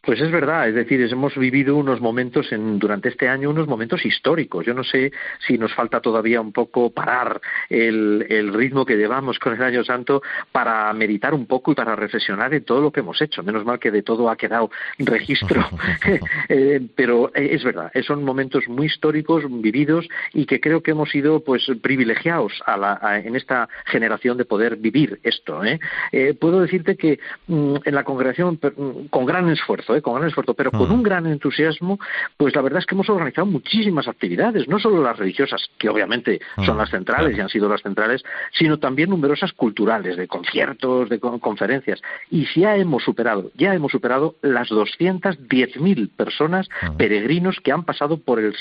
Pues 0.03 0.21
es 0.21 0.31
verdad, 0.31 0.69
es 0.69 0.75
decir, 0.75 1.01
hemos 1.01 1.37
vivido 1.37 1.77
unos 1.77 2.01
momentos 2.01 2.51
en, 2.53 2.79
durante 2.79 3.11
este 3.11 3.29
año, 3.29 3.51
unos 3.51 3.69
momentos 3.69 4.05
históricos. 4.05 4.65
Yo 4.65 4.75
no 4.75 4.83
sé 4.83 5.13
si 5.47 5.59
nos 5.59 5.75
falta 5.75 6.01
todavía 6.01 6.41
un 6.41 6.53
poco 6.53 6.91
parar 6.91 7.41
el, 7.69 8.27
el, 8.29 8.55
ritmo 8.55 8.87
que 8.87 8.97
llevamos 8.97 9.39
con 9.39 9.53
el 9.53 9.63
Año 9.63 9.85
Santo 9.85 10.23
para 10.53 10.93
meditar 10.95 11.35
un 11.35 11.47
poco 11.47 11.73
y 11.73 11.75
para 11.75 11.97
reflexionar 11.97 12.55
en 12.55 12.65
todo 12.65 12.81
lo 12.81 12.91
que 12.91 13.01
hemos 13.01 13.21
hecho. 13.21 13.43
Menos 13.43 13.65
mal 13.65 13.79
que 13.79 13.91
de 13.91 14.03
todo 14.03 14.31
ha 14.31 14.37
quedado 14.37 14.71
registro. 14.99 15.69
eh, 16.49 16.81
pero 16.95 17.31
eh, 17.35 17.51
es 17.53 17.63
verdad, 17.63 17.93
son 18.07 18.25
momentos 18.25 18.67
muy 18.69 18.87
históricos, 18.87 19.45
vividos 19.49 20.09
y 20.33 20.47
que 20.47 20.61
creo 20.61 20.83
que 20.83 20.93
hemos 20.93 21.11
sido 21.11 21.41
pues 21.41 21.67
privilegiados 21.83 22.63
a 22.67 22.77
la, 22.77 22.99
a, 23.01 23.19
en 23.19 23.37
esta 23.37 23.69
generación 23.87 24.37
de 24.37 24.45
poder 24.45 24.77
vivir 24.77 25.21
esto. 25.23 25.65
¿eh? 25.65 25.79
Eh, 26.13 26.35
puedo 26.35 26.61
decirte 26.61 26.97
que 26.97 27.19
mm, 27.47 27.77
en 27.85 27.95
la 27.95 28.05
congregación, 28.05 28.59
mm, 28.61 29.07
con 29.11 29.27
gran 29.27 29.49
esfuerzo, 29.51 29.90
¿eh? 29.95 30.03
con 30.03 30.15
gran 30.15 30.29
esfuerzo, 30.29 30.55
pero 30.55 30.71
con 30.71 30.91
un 30.91 31.03
gran 31.03 31.27
entusiasmo, 31.27 31.99
pues 32.37 32.55
la 32.55 32.63
verdad 32.63 32.81
es 32.81 32.87
que 32.87 32.95
hemos 32.95 33.09
organizado 33.09 33.47
muchísimas 33.47 34.09
actividades, 34.09 34.69
no 34.69 34.79
solo 34.79 35.03
las 35.03 35.19
religiosas, 35.19 35.63
que 35.79 35.89
obviamente 35.89 36.41
son 36.65 36.79
las 36.79 36.91
centrales 36.91 37.37
y 37.37 37.41
han 37.41 37.49
sido 37.49 37.69
las 37.69 37.83
centrales, 37.83 38.23
sino 38.53 38.79
también 38.79 39.11
numerosas 39.11 39.53
culturales, 39.53 40.17
de 40.17 40.29
conciertos, 40.29 41.09
de 41.09 41.19
conferencias. 41.19 42.01
Y 42.31 42.47
ya 42.55 42.77
hemos 42.77 43.03
superado, 43.03 43.51
ya 43.55 43.75
hemos 43.75 43.93
superado 43.93 44.37
las 44.43 44.69
210.000 44.71 46.11
personas 46.11 46.69
peregrinos 46.97 47.59
que 47.61 47.73
han 47.73 47.85
pasado 47.85 48.19
por 48.19 48.41
el, 48.41 48.55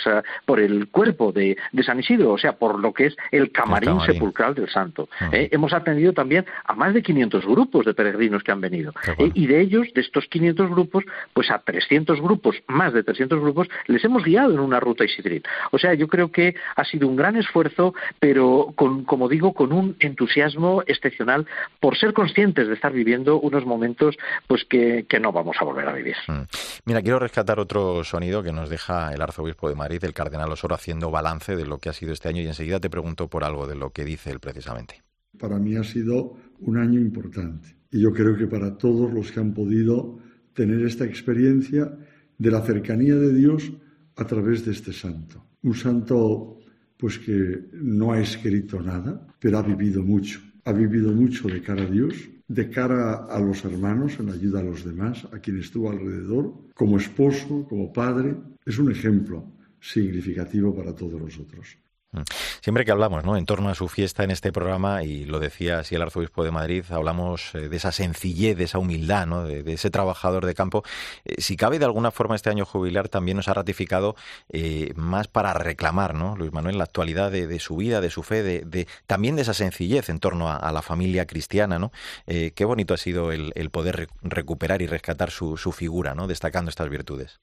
por 0.45 0.59
el 0.59 0.87
cuerpo 0.89 1.31
de, 1.31 1.57
San 1.83 1.99
Isidro, 1.99 2.33
o 2.33 2.37
sea, 2.37 2.53
por 2.53 2.79
lo 2.79 2.93
que 2.93 3.07
es 3.07 3.15
el 3.31 3.51
camarín, 3.51 3.99
sepulcral 4.01 4.53
del 4.53 4.69
santo. 4.69 5.09
¿eh? 5.31 5.49
Hemos 5.51 5.73
atendido 5.73 6.13
también 6.13 6.45
a 6.65 6.75
más 6.75 6.93
de 6.93 7.01
500 7.01 7.45
grupos 7.45 7.85
de 7.85 7.93
peregrinos 7.93 8.43
que 8.43 8.51
han 8.51 8.61
venido. 8.61 8.93
¿eh? 9.17 9.31
y 9.33 9.47
de 9.47 9.61
ellos, 9.61 9.87
de 9.93 10.01
estos 10.01 10.25
500 10.27 10.69
grupos, 10.69 11.03
pues 11.33 11.51
a 11.51 11.59
300 11.59 12.21
grupos, 12.21 12.55
más 12.67 12.93
de 12.93 13.03
300 13.03 13.39
grupos, 13.39 13.67
les 13.87 14.03
hemos 14.03 14.23
guiado 14.23 14.53
en 14.53 14.59
una 14.59 14.79
ruta 14.79 15.05
Isidrín. 15.05 15.43
O 15.71 15.77
sea, 15.77 15.93
yo 15.93 16.07
creo 16.07 16.31
que 16.31 16.55
ha 16.75 16.85
sido 16.85 17.07
un 17.07 17.15
gran 17.15 17.35
esfuerzo, 17.35 17.93
pero 18.19 18.73
con, 18.75 19.03
como 19.03 19.27
digo, 19.27 19.53
con 19.53 19.71
un 19.71 19.95
entusiasmo 19.99 20.83
excepcional 20.85 21.45
por 21.79 21.97
ser 21.97 22.13
conscientes 22.13 22.67
de 22.67 22.73
estar 22.73 22.91
viviendo 22.91 23.39
unos 23.39 23.65
momentos 23.65 24.17
pues 24.47 24.65
que, 24.65 25.05
no 25.19 25.31
vamos 25.33 25.57
a 25.59 25.65
volver 25.65 25.87
a 25.87 25.93
vivir. 25.93 26.15
Mm. 26.27 26.43
Mira, 26.85 27.01
quiero 27.01 27.19
rescatar 27.19 27.59
otro 27.59 28.03
sonido 28.03 28.41
que 28.41 28.53
nos 28.53 28.69
deja 28.69 29.13
el 29.13 29.21
arzobispo 29.21 29.67
de 29.67 29.75
Madrid, 29.75 30.03
el 30.03 30.13
cardenal 30.13 30.51
Osoro, 30.51 30.75
haciendo 30.75 31.11
balance 31.11 31.55
de 31.55 31.65
lo 31.65 31.77
que 31.77 31.89
ha 31.89 31.93
sido 31.93 32.13
este 32.13 32.29
año 32.29 32.41
y 32.41 32.47
enseguida 32.47 32.79
te 32.79 32.89
pregunto 32.89 33.27
por 33.27 33.43
algo 33.43 33.67
de 33.67 33.75
lo 33.75 33.89
que 33.91 34.05
dice 34.05 34.31
él 34.31 34.39
precisamente. 34.39 35.03
Para 35.37 35.59
mí 35.59 35.75
ha 35.75 35.83
sido 35.83 36.35
un 36.59 36.77
año 36.77 36.99
importante 36.99 37.75
y 37.91 38.01
yo 38.01 38.13
creo 38.13 38.37
que 38.37 38.47
para 38.47 38.77
todos 38.77 39.11
los 39.11 39.31
que 39.31 39.39
han 39.39 39.53
podido 39.53 40.19
tener 40.59 40.81
esta 40.85 41.05
experiencia 41.05 41.89
de 42.37 42.51
la 42.51 42.61
cercanía 42.61 43.15
de 43.15 43.33
Dios 43.33 43.71
a 44.17 44.25
través 44.27 44.65
de 44.65 44.73
este 44.73 44.91
santo. 44.91 45.41
Un 45.63 45.73
santo 45.73 46.59
pues 46.97 47.17
que 47.17 47.69
no 47.71 48.11
ha 48.11 48.19
escrito 48.19 48.81
nada, 48.81 49.25
pero 49.39 49.57
ha 49.57 49.61
vivido 49.61 50.03
mucho. 50.03 50.41
Ha 50.65 50.73
vivido 50.73 51.13
mucho 51.13 51.47
de 51.47 51.61
cara 51.61 51.83
a 51.83 51.89
Dios, 51.89 52.13
de 52.45 52.69
cara 52.69 53.25
a 53.29 53.39
los 53.39 53.63
hermanos, 53.63 54.19
en 54.19 54.31
ayuda 54.31 54.59
a 54.59 54.63
los 54.63 54.83
demás, 54.83 55.25
a 55.31 55.39
quien 55.39 55.59
estuvo 55.59 55.89
alrededor, 55.89 56.53
como 56.73 56.97
esposo, 56.97 57.65
como 57.69 57.93
padre. 57.93 58.35
Es 58.65 58.77
un 58.79 58.91
ejemplo 58.91 59.45
significativo 59.79 60.75
para 60.75 60.93
todos 60.93 61.21
nosotros. 61.21 61.77
Mm. 62.11 62.21
Siempre 62.61 62.85
que 62.85 62.91
hablamos 62.91 63.23
¿no? 63.23 63.37
en 63.37 63.45
torno 63.45 63.69
a 63.69 63.75
su 63.75 63.87
fiesta 63.87 64.23
en 64.23 64.31
este 64.31 64.51
programa, 64.51 65.03
y 65.03 65.25
lo 65.25 65.39
decía 65.39 65.79
así 65.79 65.93
el 65.93 66.01
arzobispo 66.01 66.43
de 66.43 66.49
Madrid, 66.49 66.83
hablamos 66.89 67.53
eh, 67.53 67.69
de 67.69 67.77
esa 67.77 67.91
sencillez, 67.91 68.57
de 68.57 68.63
esa 68.63 68.79
humildad, 68.79 69.27
¿no? 69.27 69.43
de, 69.43 69.71
ese 69.71 69.91
trabajador 69.91 70.45
de 70.47 70.55
campo. 70.55 70.83
Eh, 71.23 71.35
si 71.39 71.55
cabe 71.55 71.77
de 71.77 71.85
alguna 71.85 72.09
forma 72.09 72.35
este 72.35 72.49
año 72.49 72.65
jubilar 72.65 73.09
también 73.09 73.37
nos 73.37 73.47
ha 73.47 73.53
ratificado 73.53 74.15
eh, 74.51 74.91
más 74.95 75.27
para 75.27 75.53
reclamar, 75.53 76.15
¿no? 76.15 76.35
Luis 76.35 76.51
Manuel, 76.51 76.79
la 76.79 76.85
actualidad 76.85 77.31
de, 77.31 77.59
su 77.59 77.75
vida, 77.75 78.01
de 78.01 78.09
su 78.09 78.23
fe, 78.23 78.41
de, 78.43 78.87
también 79.05 79.35
de 79.35 79.43
esa 79.43 79.53
sencillez 79.53 80.09
en 80.09 80.19
torno 80.19 80.51
a, 80.51 80.71
la 80.71 80.81
familia 80.81 81.25
cristiana. 81.25 81.79
¿no? 81.79 81.91
qué 82.25 82.65
bonito 82.65 82.93
ha 82.93 82.97
sido 82.97 83.31
el, 83.31 83.69
poder 83.71 84.07
recuperar 84.21 84.81
y 84.81 84.87
rescatar 84.87 85.31
su, 85.31 85.57
su 85.57 85.71
figura, 85.71 86.15
¿no? 86.15 86.27
destacando 86.27 86.69
estas 86.69 86.89
virtudes. 86.89 87.39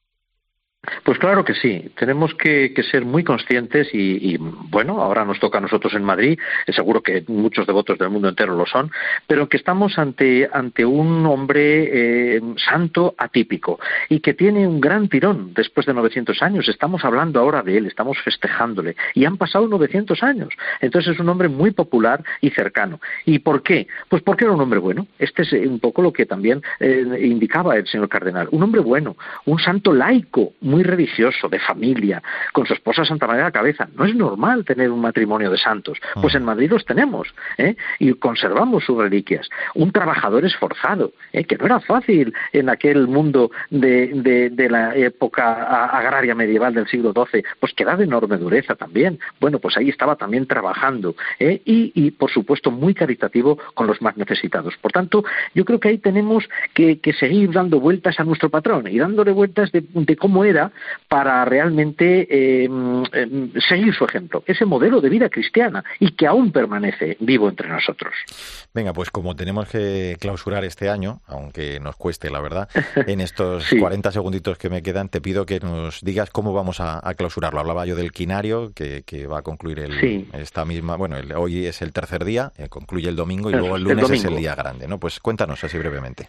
Pues 1.02 1.18
claro 1.18 1.44
que 1.44 1.54
sí, 1.54 1.90
tenemos 1.98 2.34
que, 2.34 2.74
ser 2.90 3.04
muy 3.04 3.24
conscientes 3.24 3.88
y, 3.92 4.36
bueno, 4.38 5.00
ahora 5.00 5.24
nos 5.24 5.40
toca 5.40 5.58
a 5.58 5.60
nosotros 5.60 5.94
en 5.94 6.04
Madrid, 6.04 6.38
seguro 6.68 7.02
que 7.02 7.24
muchos 7.28 7.66
devotos 7.66 7.98
del 7.98 8.10
mundo 8.10 8.28
entero 8.28 8.54
lo 8.54 8.66
son, 8.66 8.90
pero 9.26 9.48
que 9.48 9.56
estamos 9.56 9.98
ante, 9.98 10.48
ante 10.52 10.84
un 10.84 11.26
hombre 11.26 12.36
eh, 12.36 12.40
santo 12.56 13.14
atípico 13.18 13.78
y 14.08 14.20
que 14.20 14.34
tiene 14.34 14.66
un 14.66 14.80
gran 14.80 15.08
tirón 15.08 15.54
después 15.54 15.86
de 15.86 15.94
900 15.94 16.42
años. 16.42 16.68
Estamos 16.68 17.04
hablando 17.04 17.40
ahora 17.40 17.62
de 17.62 17.78
él, 17.78 17.86
estamos 17.86 18.18
festejándole 18.22 18.96
y 19.14 19.24
han 19.24 19.36
pasado 19.36 19.66
900 19.68 20.22
años. 20.22 20.48
Entonces 20.80 21.14
es 21.14 21.20
un 21.20 21.28
hombre 21.28 21.48
muy 21.48 21.70
popular 21.72 22.22
y 22.40 22.50
cercano. 22.50 23.00
¿Y 23.24 23.40
por 23.40 23.62
qué? 23.62 23.88
Pues 24.08 24.22
porque 24.22 24.44
era 24.44 24.54
un 24.54 24.60
hombre 24.60 24.78
bueno. 24.78 25.06
Este 25.18 25.42
es 25.42 25.52
un 25.52 25.80
poco 25.80 26.02
lo 26.02 26.12
que 26.12 26.26
también 26.26 26.62
eh, 26.80 27.04
indicaba 27.22 27.76
el 27.76 27.86
señor 27.86 28.08
cardenal. 28.08 28.48
Un 28.50 28.62
hombre 28.62 28.80
bueno, 28.80 29.16
un 29.44 29.58
santo 29.58 29.92
laico, 29.92 30.52
muy 30.66 30.82
religioso, 30.82 31.48
de 31.48 31.58
familia, 31.58 32.22
con 32.52 32.66
su 32.66 32.74
esposa 32.74 33.04
Santa 33.04 33.26
María 33.26 33.44
a 33.44 33.46
la 33.46 33.52
cabeza. 33.52 33.88
No 33.94 34.04
es 34.04 34.14
normal 34.14 34.64
tener 34.64 34.90
un 34.90 35.00
matrimonio 35.00 35.50
de 35.50 35.58
santos. 35.58 35.98
Pues 36.20 36.34
en 36.34 36.44
Madrid 36.44 36.70
los 36.70 36.84
tenemos, 36.84 37.28
¿eh? 37.56 37.76
y 37.98 38.12
conservamos 38.14 38.84
sus 38.84 38.98
reliquias. 38.98 39.48
Un 39.74 39.92
trabajador 39.92 40.44
esforzado, 40.44 41.12
¿eh? 41.32 41.44
que 41.44 41.56
no 41.56 41.66
era 41.66 41.80
fácil 41.80 42.34
en 42.52 42.68
aquel 42.68 43.06
mundo 43.06 43.50
de, 43.70 44.50
de, 44.50 44.66
la 44.68 44.96
época 44.96 45.86
agraria 45.86 46.34
medieval 46.34 46.74
del 46.74 46.88
siglo 46.88 47.12
XII, 47.12 47.44
pues 47.60 47.72
que 47.72 47.84
era 47.84 47.96
de 47.96 48.04
enorme 48.04 48.36
dureza 48.36 48.74
también. 48.74 49.18
Bueno, 49.40 49.60
pues 49.60 49.76
ahí 49.76 49.88
estaba 49.88 50.16
también 50.16 50.46
trabajando, 50.46 51.14
¿eh? 51.38 51.62
y, 51.64 51.92
y, 51.94 52.10
por 52.10 52.30
supuesto 52.30 52.70
muy 52.70 52.94
caritativo 52.94 53.58
con 53.74 53.86
los 53.86 54.02
más 54.02 54.16
necesitados. 54.16 54.74
Por 54.78 54.90
tanto, 54.90 55.24
yo 55.54 55.64
creo 55.64 55.78
que 55.78 55.88
ahí 55.88 55.98
tenemos 55.98 56.48
que, 56.74 56.98
que 56.98 57.12
seguir 57.12 57.52
dando 57.52 57.78
vueltas 57.78 58.18
a 58.18 58.24
nuestro 58.24 58.50
patrón 58.50 58.88
y 58.88 58.98
dándole 58.98 59.30
vueltas 59.30 59.70
de, 59.70 59.84
de 59.92 60.16
cómo 60.16 60.44
era 60.44 60.55
para 61.08 61.44
realmente 61.44 62.26
eh, 62.30 62.64
em, 62.64 63.52
seguir 63.68 63.94
su 63.94 64.04
ejemplo, 64.04 64.42
ese 64.46 64.64
modelo 64.64 65.00
de 65.00 65.08
vida 65.08 65.28
cristiana 65.28 65.84
y 66.00 66.12
que 66.12 66.26
aún 66.26 66.52
permanece 66.52 67.16
vivo 67.20 67.48
entre 67.48 67.68
nosotros. 67.68 68.14
Venga, 68.74 68.92
pues 68.92 69.10
como 69.10 69.34
tenemos 69.34 69.68
que 69.68 70.16
clausurar 70.20 70.64
este 70.64 70.88
año, 70.88 71.20
aunque 71.26 71.80
nos 71.80 71.96
cueste 71.96 72.30
la 72.30 72.40
verdad, 72.40 72.68
en 73.06 73.20
estos 73.20 73.68
40 73.78 74.12
segunditos 74.12 74.58
que 74.58 74.70
me 74.70 74.82
quedan, 74.82 75.08
te 75.08 75.20
pido 75.20 75.46
que 75.46 75.60
nos 75.60 76.00
digas 76.02 76.30
cómo 76.30 76.52
vamos 76.52 76.80
a, 76.80 77.02
clausurarlo. 77.16 77.60
Hablaba 77.60 77.86
yo 77.86 77.96
del 77.96 78.12
quinario, 78.12 78.72
que, 78.74 79.26
va 79.26 79.38
a 79.38 79.42
concluir 79.42 79.78
el, 79.80 80.28
esta 80.34 80.64
misma, 80.64 80.96
bueno, 80.96 81.16
hoy 81.36 81.66
es 81.66 81.82
el 81.82 81.92
tercer 81.92 82.24
día, 82.24 82.52
eh, 82.58 82.68
concluye 82.68 83.08
el 83.08 83.16
domingo 83.16 83.50
y 83.50 83.54
luego 83.54 83.76
el 83.76 83.82
lunes 83.82 84.10
es 84.10 84.24
el 84.24 84.36
día 84.36 84.54
grande, 84.54 84.86
¿no? 84.86 84.98
Pues 84.98 85.20
cuéntanos 85.20 85.62
así 85.64 85.78
brevemente. 85.78 86.28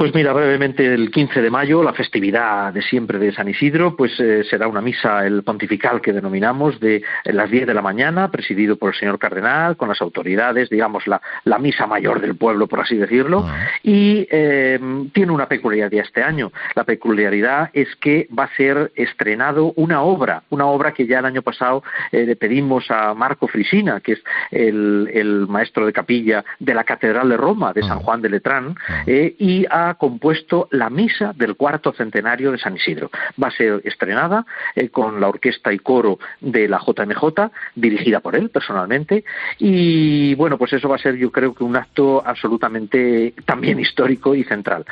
Pues 0.00 0.14
mira, 0.14 0.32
brevemente 0.32 0.94
el 0.94 1.10
15 1.10 1.42
de 1.42 1.50
mayo, 1.50 1.82
la 1.82 1.92
festividad 1.92 2.72
de 2.72 2.80
siempre 2.80 3.18
de 3.18 3.34
San 3.34 3.50
Isidro, 3.50 3.96
pues 3.96 4.18
eh, 4.18 4.44
será 4.48 4.66
una 4.66 4.80
misa, 4.80 5.26
el 5.26 5.42
pontifical 5.42 6.00
que 6.00 6.14
denominamos, 6.14 6.80
de 6.80 7.02
las 7.26 7.50
10 7.50 7.66
de 7.66 7.74
la 7.74 7.82
mañana, 7.82 8.30
presidido 8.30 8.76
por 8.76 8.94
el 8.94 8.98
señor 8.98 9.18
cardenal, 9.18 9.76
con 9.76 9.90
las 9.90 10.00
autoridades, 10.00 10.70
digamos, 10.70 11.06
la, 11.06 11.20
la 11.44 11.58
misa 11.58 11.86
mayor 11.86 12.22
del 12.22 12.34
pueblo, 12.34 12.66
por 12.66 12.80
así 12.80 12.96
decirlo, 12.96 13.44
ah. 13.46 13.66
y 13.82 14.26
em, 14.30 15.10
tiene 15.10 15.32
una 15.32 15.46
peculiaridad 15.46 16.06
este 16.06 16.22
año. 16.22 16.50
La 16.76 16.84
peculiaridad 16.84 17.68
es 17.74 17.94
que 17.96 18.26
va 18.32 18.44
a 18.44 18.56
ser 18.56 18.92
estrenado 18.94 19.74
una 19.76 20.00
obra, 20.00 20.44
una 20.48 20.64
obra 20.64 20.94
que 20.94 21.06
ya 21.06 21.18
el 21.18 21.26
año 21.26 21.42
pasado 21.42 21.82
eh, 22.10 22.24
le 22.24 22.36
pedimos 22.36 22.90
a 22.90 23.12
Marco 23.12 23.48
Frisina, 23.48 24.00
que 24.00 24.12
es 24.12 24.22
el, 24.50 25.10
el, 25.12 25.46
maestro 25.46 25.84
de 25.84 25.92
capilla 25.92 26.42
de 26.58 26.72
la 26.72 26.84
Catedral 26.84 27.28
de 27.28 27.36
Roma, 27.36 27.74
de 27.74 27.82
San 27.82 27.98
ah. 27.98 28.02
Juan 28.02 28.22
de 28.22 28.30
Letrán, 28.30 28.74
ah. 28.88 29.02
eh, 29.06 29.34
y 29.38 29.66
a 29.68 29.89
compuesto 29.94 30.68
la 30.70 30.90
misa 30.90 31.32
del 31.34 31.56
cuarto 31.56 31.92
centenario 31.92 32.52
de 32.52 32.58
San 32.58 32.76
Isidro. 32.76 33.10
Va 33.42 33.48
a 33.48 33.50
ser 33.50 33.80
estrenada 33.84 34.46
eh, 34.74 34.88
con 34.88 35.20
la 35.20 35.28
orquesta 35.28 35.72
y 35.72 35.78
coro 35.78 36.18
de 36.40 36.68
la 36.68 36.78
JMJ, 36.78 37.50
dirigida 37.74 38.20
por 38.20 38.36
él 38.36 38.50
personalmente, 38.50 39.24
y 39.58 40.34
bueno, 40.34 40.58
pues 40.58 40.72
eso 40.72 40.88
va 40.88 40.96
a 40.96 40.98
ser 40.98 41.16
yo 41.16 41.30
creo 41.30 41.54
que 41.54 41.64
un 41.64 41.76
acto 41.76 42.22
absolutamente 42.24 43.34
también 43.44 43.80
histórico 43.80 44.34
y 44.34 44.44
central. 44.44 44.84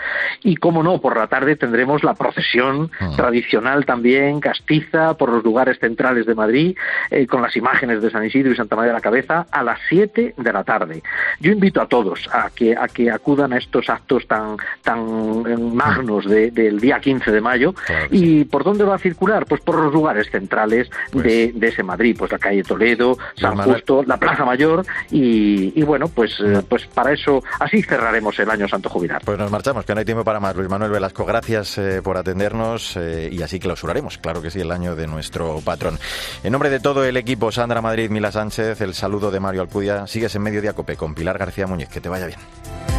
Y 0.42 0.56
como 0.56 0.82
no, 0.82 1.00
por 1.00 1.16
la 1.16 1.26
tarde 1.26 1.56
tendremos 1.56 2.04
la 2.04 2.14
procesión 2.14 2.90
ah. 3.00 3.12
tradicional 3.16 3.84
también, 3.86 4.40
castiza, 4.40 5.14
por 5.14 5.30
los 5.30 5.44
lugares 5.44 5.78
centrales 5.78 6.26
de 6.26 6.34
Madrid, 6.34 6.76
eh, 7.10 7.26
con 7.26 7.42
las 7.42 7.56
imágenes 7.56 8.02
de 8.02 8.10
San 8.10 8.24
Isidro 8.24 8.52
y 8.52 8.56
Santa 8.56 8.76
María 8.76 8.92
de 8.92 8.98
la 8.98 9.00
Cabeza, 9.00 9.46
a 9.50 9.62
las 9.62 9.78
7 9.88 10.34
de 10.36 10.52
la 10.52 10.64
tarde. 10.64 11.02
Yo 11.40 11.52
invito 11.52 11.80
a 11.80 11.86
todos 11.86 12.28
a 12.32 12.50
que, 12.54 12.76
a 12.76 12.88
que 12.88 13.10
acudan 13.10 13.52
a 13.52 13.58
estos 13.58 13.88
actos 13.88 14.26
tan, 14.26 14.56
tan 14.82 15.74
magnos 15.74 16.26
del 16.26 16.80
día 16.80 17.00
15 17.00 17.30
de 17.30 17.40
mayo. 17.40 17.74
¿Y 18.10 18.44
por 18.44 18.64
dónde 18.64 18.84
va 18.84 18.96
a 18.96 18.98
circular? 18.98 19.46
Pues 19.46 19.60
por 19.60 19.76
los 19.76 19.92
lugares 19.92 20.28
centrales 20.30 20.90
pues 21.12 21.24
de, 21.24 21.68
ese 21.68 21.82
Madrid, 21.82 22.16
pues 22.18 22.32
la 22.32 22.38
calle 22.38 22.62
Toledo, 22.62 23.16
San 23.36 23.56
Justo, 23.56 24.02
la 24.04 24.16
Plaza 24.16 24.44
Mayor 24.44 24.84
y, 25.10 25.82
bueno, 25.82 26.08
pues, 26.08 26.38
eh, 26.40 26.62
pues 26.68 26.86
para 26.86 27.12
eso 27.12 27.42
así 27.60 27.82
cerraremos 27.82 28.38
el 28.38 28.50
año 28.50 28.68
Santo 28.68 28.88
Jubilar. 28.88 29.22
Pues 29.24 29.38
nos 29.38 29.50
marchamos, 29.50 29.84
que 29.84 29.94
no 29.94 30.00
hay 30.00 30.04
tiempo 30.04 30.24
para 30.24 30.40
más. 30.40 30.54
Luis 30.56 30.68
Manuel 30.68 30.90
Velasco, 30.90 31.24
gracias 31.24 31.78
eh, 31.78 32.00
por 32.02 32.16
atendernos 32.16 32.96
eh, 32.96 33.28
y 33.32 33.42
así 33.42 33.58
clausuraremos, 33.58 34.18
claro 34.18 34.42
que 34.42 34.50
sí, 34.50 34.60
el 34.60 34.70
año 34.70 34.96
de 34.96 35.06
nuestro 35.06 35.60
patrón. 35.64 35.98
En 36.42 36.52
nombre 36.52 36.70
de 36.70 36.80
todo 36.80 37.04
el 37.04 37.16
equipo, 37.16 37.52
Sandra 37.52 37.80
Madrid, 37.80 38.10
Mila 38.10 38.32
Sánchez, 38.32 38.80
el 38.80 38.94
saludo 38.94 39.30
de 39.30 39.40
Mario 39.40 39.62
Alpudia, 39.62 40.06
sigues 40.06 40.34
en 40.34 40.42
Mediodía 40.42 40.72
Cope 40.72 40.96
con 40.96 41.14
Pilar 41.14 41.38
García 41.38 41.66
Muñiz, 41.66 41.88
que 41.88 42.00
te 42.00 42.08
vaya 42.08 42.26
bien. 42.26 42.97